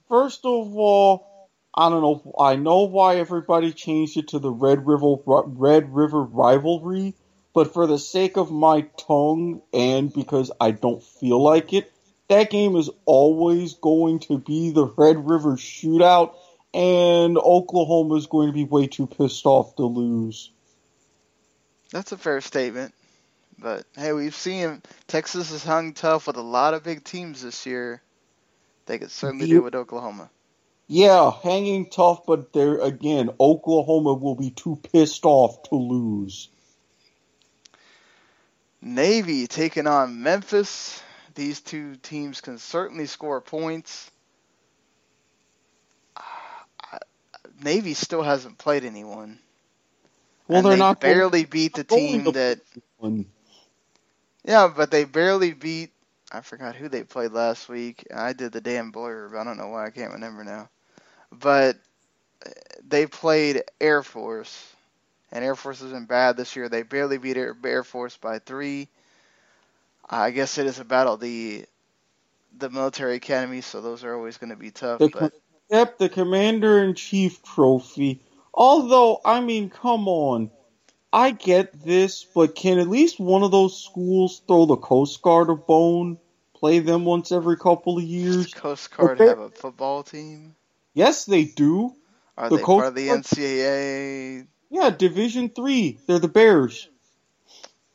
[0.08, 2.34] First of all, I don't know.
[2.38, 7.14] I know why everybody changed it to the Red River Red River rivalry,
[7.52, 11.90] but for the sake of my tongue and because I don't feel like it,
[12.28, 16.34] that game is always going to be the Red River shootout,
[16.74, 20.50] and Oklahoma is going to be way too pissed off to lose.
[21.92, 22.92] That's a fair statement.
[23.56, 27.64] But hey, we've seen Texas has hung tough with a lot of big teams this
[27.64, 28.02] year.
[28.86, 30.28] They could certainly do it with Oklahoma.
[30.88, 36.48] Yeah, hanging tough, but there again, Oklahoma will be too pissed off to lose.
[38.82, 41.00] Navy taking on Memphis.
[41.34, 44.10] These two teams can certainly score points.
[47.64, 49.38] Navy still hasn't played anyone.
[50.48, 52.60] Well, and they're they not going- barely beat the team that
[52.98, 53.26] One.
[54.44, 55.90] Yeah, but they barely beat.
[56.32, 58.06] I forgot who they played last week.
[58.14, 59.38] I did the damn blurb.
[59.38, 60.68] I don't know why I can't remember now.
[61.32, 61.78] But
[62.86, 64.72] they played Air Force,
[65.32, 66.68] and Air Force been bad this year.
[66.68, 68.88] They barely beat Air, Air Force by three.
[70.08, 71.64] I guess it is a battle the
[72.58, 75.00] the military academy, so those are always going to be tough.
[75.00, 75.32] The, But
[75.74, 78.22] yep, the Commander in Chief trophy.
[78.52, 80.50] Although, I mean, come on.
[81.12, 85.50] I get this, but can at least one of those schools throw the Coast Guard
[85.50, 86.18] a bone?
[86.54, 88.44] Play them once every couple of years?
[88.44, 90.54] Does Coast Guard have a football team.
[90.92, 91.94] Yes, they do.
[92.36, 94.46] Are The they Coast part of the NCAA?
[94.70, 95.98] Yeah, Division Three.
[96.06, 96.88] They're the Bears.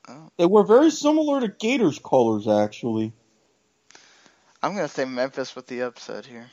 [0.08, 0.32] Oh.
[0.38, 3.14] They were very similar to Gators colors, actually.
[4.62, 6.50] I'm going to say Memphis with the upset here.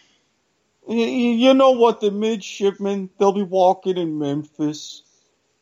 [0.88, 2.00] You know what?
[2.00, 5.02] The midshipmen, they'll be walking in Memphis.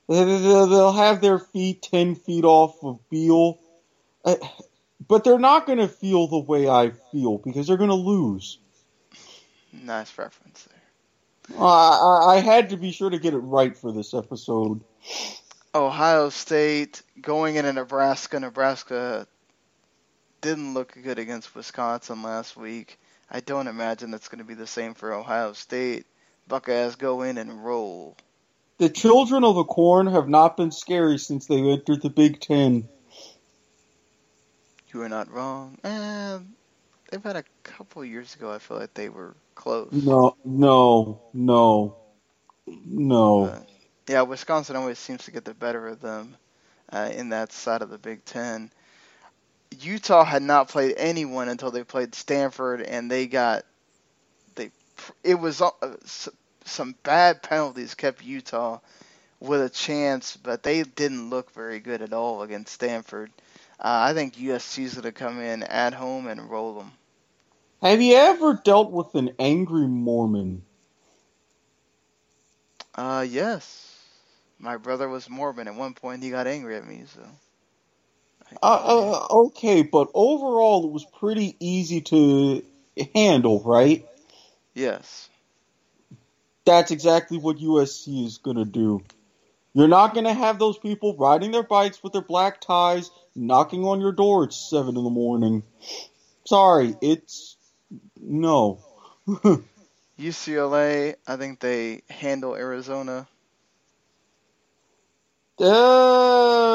[0.08, 3.58] They- they- They'll have their feet 10 feet off of Beale.
[5.06, 8.58] But they're not going to feel the way I feel because they're going to lose.
[9.72, 11.58] Nice reference there.
[11.58, 14.80] I, I, I had to be sure to get it right for this episode.
[15.74, 18.38] Ohio State going into Nebraska.
[18.40, 19.26] Nebraska
[20.40, 22.98] didn't look good against Wisconsin last week.
[23.34, 26.06] I don't imagine that's going to be the same for Ohio State.
[26.46, 28.16] Buckeyes go in and roll.
[28.78, 32.88] The children of the corn have not been scary since they entered the Big Ten.
[34.92, 35.78] You are not wrong.
[35.82, 36.38] Eh,
[37.10, 38.52] they've had a couple years ago.
[38.52, 39.90] I feel like they were close.
[39.90, 41.96] No, no, no,
[42.68, 43.46] no.
[43.46, 43.68] But,
[44.06, 46.36] yeah, Wisconsin always seems to get the better of them
[46.92, 48.70] uh, in that side of the Big Ten.
[49.82, 53.64] Utah had not played anyone until they played Stanford, and they got
[54.54, 54.70] they.
[55.22, 55.70] It was uh,
[56.64, 58.80] some bad penalties kept Utah
[59.40, 63.30] with a chance, but they didn't look very good at all against Stanford.
[63.78, 66.92] Uh, I think USC's gonna come in at home and roll them.
[67.82, 70.62] Have you ever dealt with an angry Mormon?
[72.94, 73.90] Uh, yes.
[74.58, 75.68] My brother was Mormon.
[75.68, 77.02] At one point, he got angry at me.
[77.14, 77.20] So.
[78.62, 82.64] Uh, uh, okay, but overall, it was pretty easy to
[83.14, 84.06] handle, right?
[84.74, 85.28] Yes.
[86.64, 89.02] That's exactly what USC is going to do.
[89.74, 93.84] You're not going to have those people riding their bikes with their black ties, knocking
[93.84, 95.64] on your door at 7 in the morning.
[96.46, 97.56] Sorry, it's.
[98.20, 98.80] No.
[100.18, 103.26] UCLA, I think they handle Arizona.
[105.58, 106.73] Uh,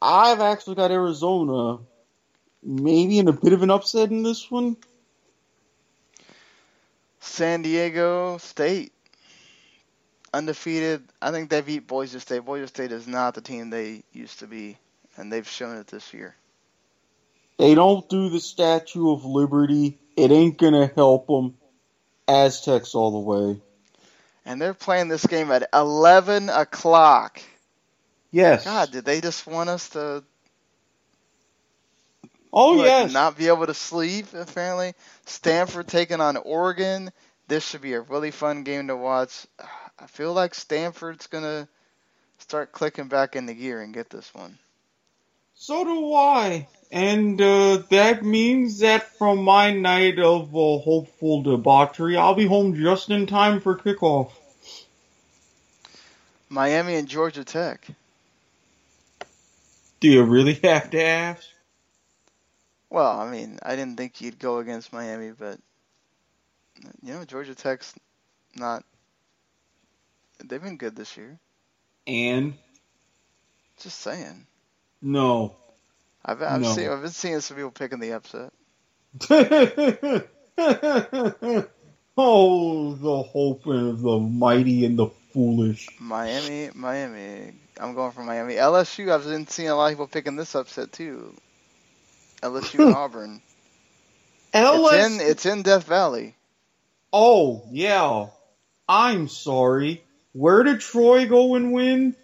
[0.00, 1.78] I've actually got Arizona
[2.64, 4.76] maybe in a bit of an upset in this one.
[7.20, 8.92] San Diego State,
[10.32, 11.02] undefeated.
[11.20, 12.44] I think they beat Boise State.
[12.44, 14.76] Boise State is not the team they used to be,
[15.16, 16.34] and they've shown it this year.
[17.58, 19.98] They don't do the Statue of Liberty.
[20.16, 21.56] It ain't gonna help them.
[22.26, 23.60] Aztecs all the way.
[24.46, 27.40] And they're playing this game at 11 o'clock.
[28.34, 28.64] Yes.
[28.64, 30.24] God, did they just want us to
[32.52, 33.12] oh like, yes.
[33.12, 34.94] not be able to sleep, apparently?
[35.24, 37.12] Stanford taking on Oregon.
[37.46, 39.46] This should be a really fun game to watch.
[40.00, 41.68] I feel like Stanford's going to
[42.38, 44.58] start clicking back into gear and get this one.
[45.54, 46.66] So do I.
[46.90, 52.74] And uh, that means that from my night of uh, hopeful debauchery, I'll be home
[52.74, 54.32] just in time for kickoff.
[56.48, 57.86] Miami and Georgia Tech.
[60.04, 61.48] Do you really have to ask?
[62.90, 65.58] Well, I mean, I didn't think you'd go against Miami, but
[67.02, 67.94] you know, Georgia Tech's
[68.54, 68.84] not.
[70.44, 71.38] They've been good this year.
[72.06, 72.54] And
[73.80, 74.46] Just saying.
[75.02, 75.56] no.
[76.24, 76.74] I've I've No.
[76.74, 78.52] seen I've been seeing some people picking the upset.
[82.16, 85.88] oh, the hope of the mighty and the foolish.
[85.98, 87.54] Miami, Miami.
[87.80, 88.54] I'm going for Miami.
[88.54, 89.12] LSU.
[89.12, 91.34] I've been seeing a lot of people picking this upset too.
[92.42, 93.42] LSU and Auburn.
[94.52, 94.92] LSU.
[94.92, 96.34] It's in it's in Death Valley.
[97.12, 98.26] oh, yeah.
[98.88, 100.02] I'm sorry.
[100.32, 102.14] Where did Troy go and win?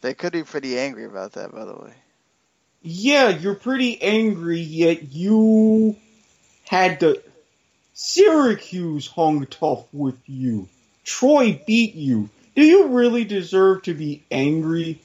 [0.00, 1.92] They could be pretty angry about that, by the way.
[2.82, 5.96] Yeah, you're pretty angry, yet you
[6.66, 7.20] had to.
[7.92, 10.68] Syracuse hung tough with you.
[11.04, 12.30] Troy beat you.
[12.60, 15.00] Do you really deserve to be angry?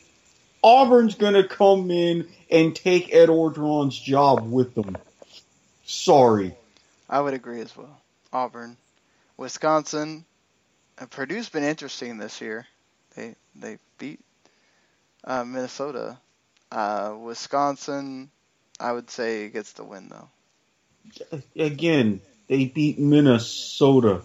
[0.62, 4.98] Auburn's gonna come in and take Ed Orgeron's job with them.
[5.86, 6.54] Sorry.
[7.10, 8.02] I would agree as well.
[8.34, 8.76] Auburn,
[9.38, 10.26] Wisconsin,
[10.98, 12.68] and Purdue's been interesting this year.
[13.16, 14.20] They they beat
[15.24, 16.18] uh, Minnesota.
[16.70, 18.30] Uh, Wisconsin,
[18.82, 21.40] I would say gets the win though.
[21.56, 24.24] Again, they beat Minnesota.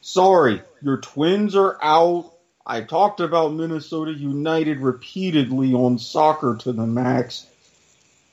[0.00, 2.32] Sorry, your twins are out.
[2.68, 7.46] I talked about Minnesota United repeatedly on soccer to the max.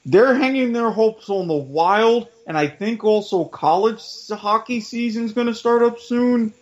[0.05, 5.47] They're hanging their hopes on the Wild, and I think also college hockey season's going
[5.47, 6.53] to start up soon.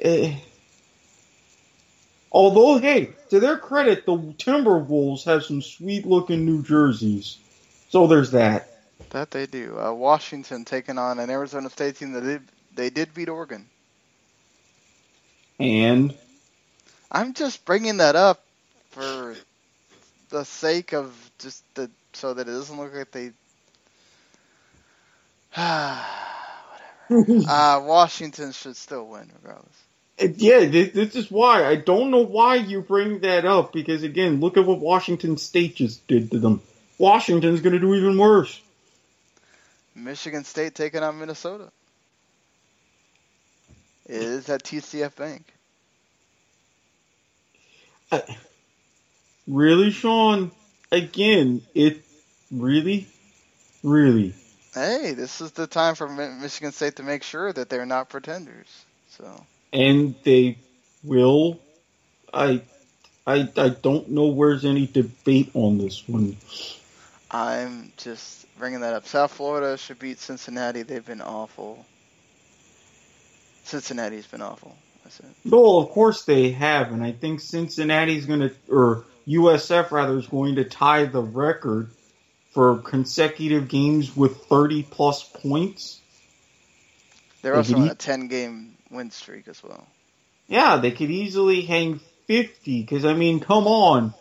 [0.00, 0.36] Eh.
[2.30, 7.36] Although, hey, to their credit, the Timberwolves have some sweet looking new jerseys.
[7.90, 8.70] So there's that.
[9.10, 9.78] That they do.
[9.78, 12.42] Uh, Washington taking on an Arizona State team that did,
[12.74, 13.68] they did beat Oregon.
[15.58, 16.14] And
[17.12, 18.42] I'm just bringing that up
[18.90, 19.36] for
[20.30, 23.32] the sake of just the so that it doesn't look like they.
[27.08, 27.48] Whatever.
[27.48, 29.82] uh, Washington should still win regardless.
[30.18, 31.66] Yeah, this, this is why.
[31.66, 35.76] I don't know why you bring that up because, again, look at what Washington State
[35.76, 36.62] just did to them.
[36.98, 38.60] Washington's going to do even worse.
[39.94, 41.70] Michigan State taking on Minnesota.
[44.06, 45.52] It is at TCF Bank.
[49.46, 50.50] Really, Sean?
[50.90, 52.04] Again, it
[52.50, 53.06] really,
[53.82, 54.34] really.
[54.74, 58.84] Hey, this is the time for Michigan State to make sure that they're not pretenders.
[59.10, 60.58] So And they
[61.02, 61.60] will.
[62.32, 62.62] I,
[63.26, 66.36] I, I don't know where's any debate on this one.
[67.30, 69.06] I'm just bringing that up.
[69.06, 70.82] South Florida should beat Cincinnati.
[70.82, 71.84] They've been awful.
[73.64, 74.76] Cincinnati's been awful.
[75.44, 80.26] Well, of course they have, and I think Cincinnati's going to, or USF rather, is
[80.26, 81.90] going to tie the record
[82.52, 86.00] for consecutive games with 30 plus points.
[87.40, 89.86] They're They also on eat- a 10 game win streak as well.
[90.48, 94.14] Yeah, they could easily hang 50, because, I mean, come on.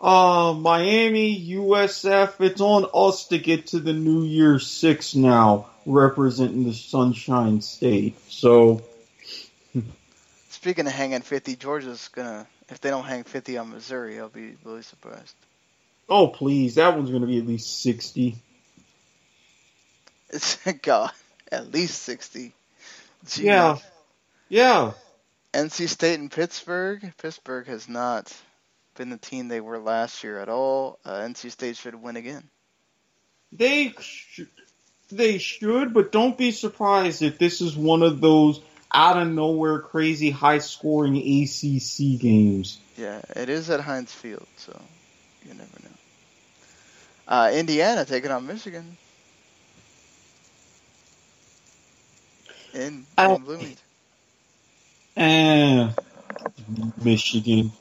[0.00, 6.64] Uh, Miami, USF, it's on us to get to the New Year's Six now, representing
[6.64, 8.16] the Sunshine State.
[8.30, 8.82] So,
[10.66, 12.44] Speaking of hanging 50, Georgia's gonna.
[12.68, 15.36] If they don't hang 50 on Missouri, I'll be really surprised.
[16.08, 18.34] oh please, that one's going to be at least 60.
[20.30, 21.12] It's God,
[21.52, 22.52] at least 60.
[23.26, 23.44] Jeez.
[23.44, 23.76] Yeah.
[24.48, 24.92] Yeah.
[25.54, 27.12] NC State and Pittsburgh.
[27.16, 28.36] Pittsburgh has not
[28.96, 30.98] been the team they were last year at all.
[31.04, 32.42] Uh, NC State should win again.
[33.52, 34.40] They sh-
[35.12, 38.60] they should, but don't be surprised if this is one of those
[38.96, 42.78] out of nowhere crazy high scoring ACC games.
[42.96, 44.80] Yeah, it is at Heinz Field, so
[45.44, 45.90] you never know.
[47.28, 48.96] Uh, Indiana taking on Michigan.
[52.72, 53.76] In, in Bloomington.
[55.16, 55.90] Eh,
[57.02, 57.72] Michigan.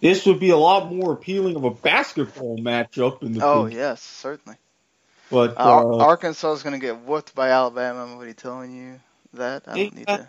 [0.00, 4.02] This would be a lot more appealing of a basketball matchup in the Oh yes,
[4.02, 4.58] certainly.
[5.30, 8.04] But Uh, uh, Arkansas is going to get whooped by Alabama.
[8.04, 9.00] I'm already telling you
[9.34, 9.64] that.
[9.66, 10.28] I don't need to.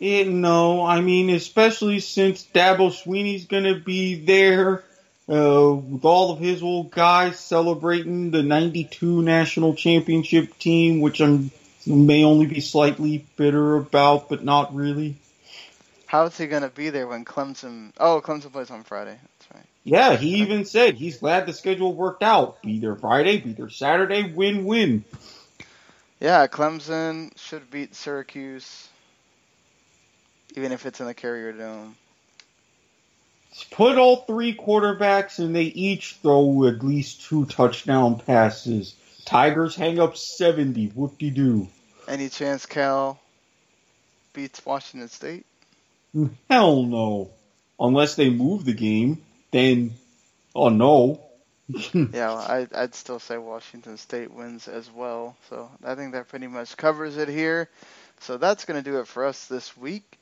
[0.00, 4.82] Eh, no, I mean especially since Dabo Swinney's going to be there
[5.28, 11.50] uh, with all of his old guys celebrating the '92 national championship team, which I
[11.86, 15.16] may only be slightly bitter about, but not really.
[16.06, 17.92] How is he going to be there when Clemson?
[17.98, 19.16] Oh, Clemson plays on Friday.
[19.22, 19.66] That's right.
[19.84, 22.60] Yeah, he even said he's glad the schedule worked out.
[22.62, 25.04] Be there Friday, be there Saturday, win win.
[26.18, 28.89] Yeah, Clemson should beat Syracuse,
[30.56, 31.96] even if it's in the Carrier Dome.
[33.70, 38.94] Put all three quarterbacks and they each throw at least two touchdown passes.
[39.24, 40.88] Tigers hang up 70.
[40.88, 41.68] Whoop de doo.
[42.08, 43.20] Any chance Cal
[44.32, 45.46] beats Washington State?
[46.12, 47.30] Hmm, hell no.
[47.78, 49.92] Unless they move the game, then,
[50.54, 51.20] oh no.
[51.94, 55.36] Yeah, well, I, I'd still say Washington State wins as well.
[55.48, 57.68] So I think that pretty much covers it here.
[58.20, 60.18] So that's going to do it for us this week.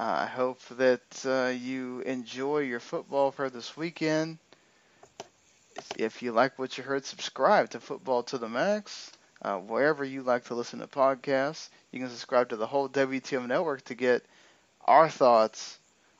[0.00, 4.38] I hope that uh, you enjoy your football for this weekend.
[5.98, 9.12] If you like what you heard, subscribe to Football to the Max.
[9.42, 13.46] Uh, wherever you like to listen to podcasts, you can subscribe to the whole W2M
[13.46, 14.24] network to get
[14.86, 15.78] our thoughts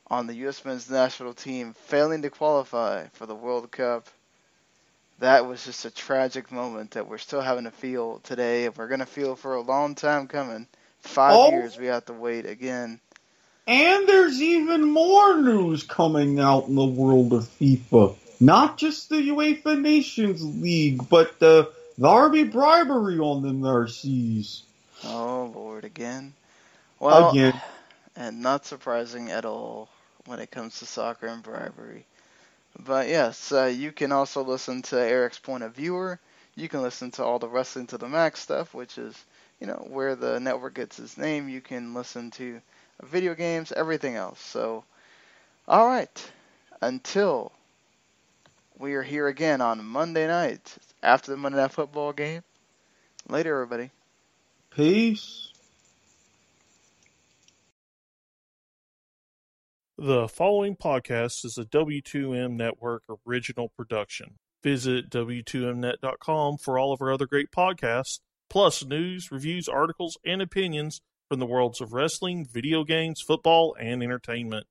[0.08, 0.64] on the U.S.
[0.64, 4.08] men's national team failing to qualify for the World Cup.
[5.20, 8.66] That was just a tragic moment that we're still having to feel today.
[8.66, 10.66] and We're going to feel for a long time coming.
[11.00, 11.50] Five Oh.
[11.50, 13.00] years we have to wait again.
[13.70, 18.16] And there's even more news coming out in the world of FIFA.
[18.40, 24.64] Not just the UEFA Nations League, but the, the RB bribery on the Narcissus.
[25.04, 26.34] Oh, Lord, again.
[26.98, 27.60] Well, Again.
[28.16, 29.88] and not surprising at all
[30.26, 32.06] when it comes to soccer and bribery.
[32.76, 36.18] But yes, uh, you can also listen to Erik's point of viewer.
[36.56, 39.14] You can listen to all the Wrestling to the Max stuff, which is,
[39.60, 41.48] you know, where the network gets its name.
[41.48, 42.60] You can listen to
[43.02, 44.40] video games, everything else.
[44.40, 44.84] So,
[45.66, 46.32] all right,
[46.80, 47.52] until
[48.78, 52.42] we are here again on Monday night after the Monday Night Football game.
[53.28, 53.90] Later, everybody.
[54.70, 55.52] Peace.
[59.98, 64.36] The following podcast is a W2M Network original production.
[64.62, 71.02] Visit W2Mnet.com for all of our other great podcasts, plus news, reviews, articles, and opinions
[71.30, 74.66] from the worlds of wrestling, video games, football, and entertainment.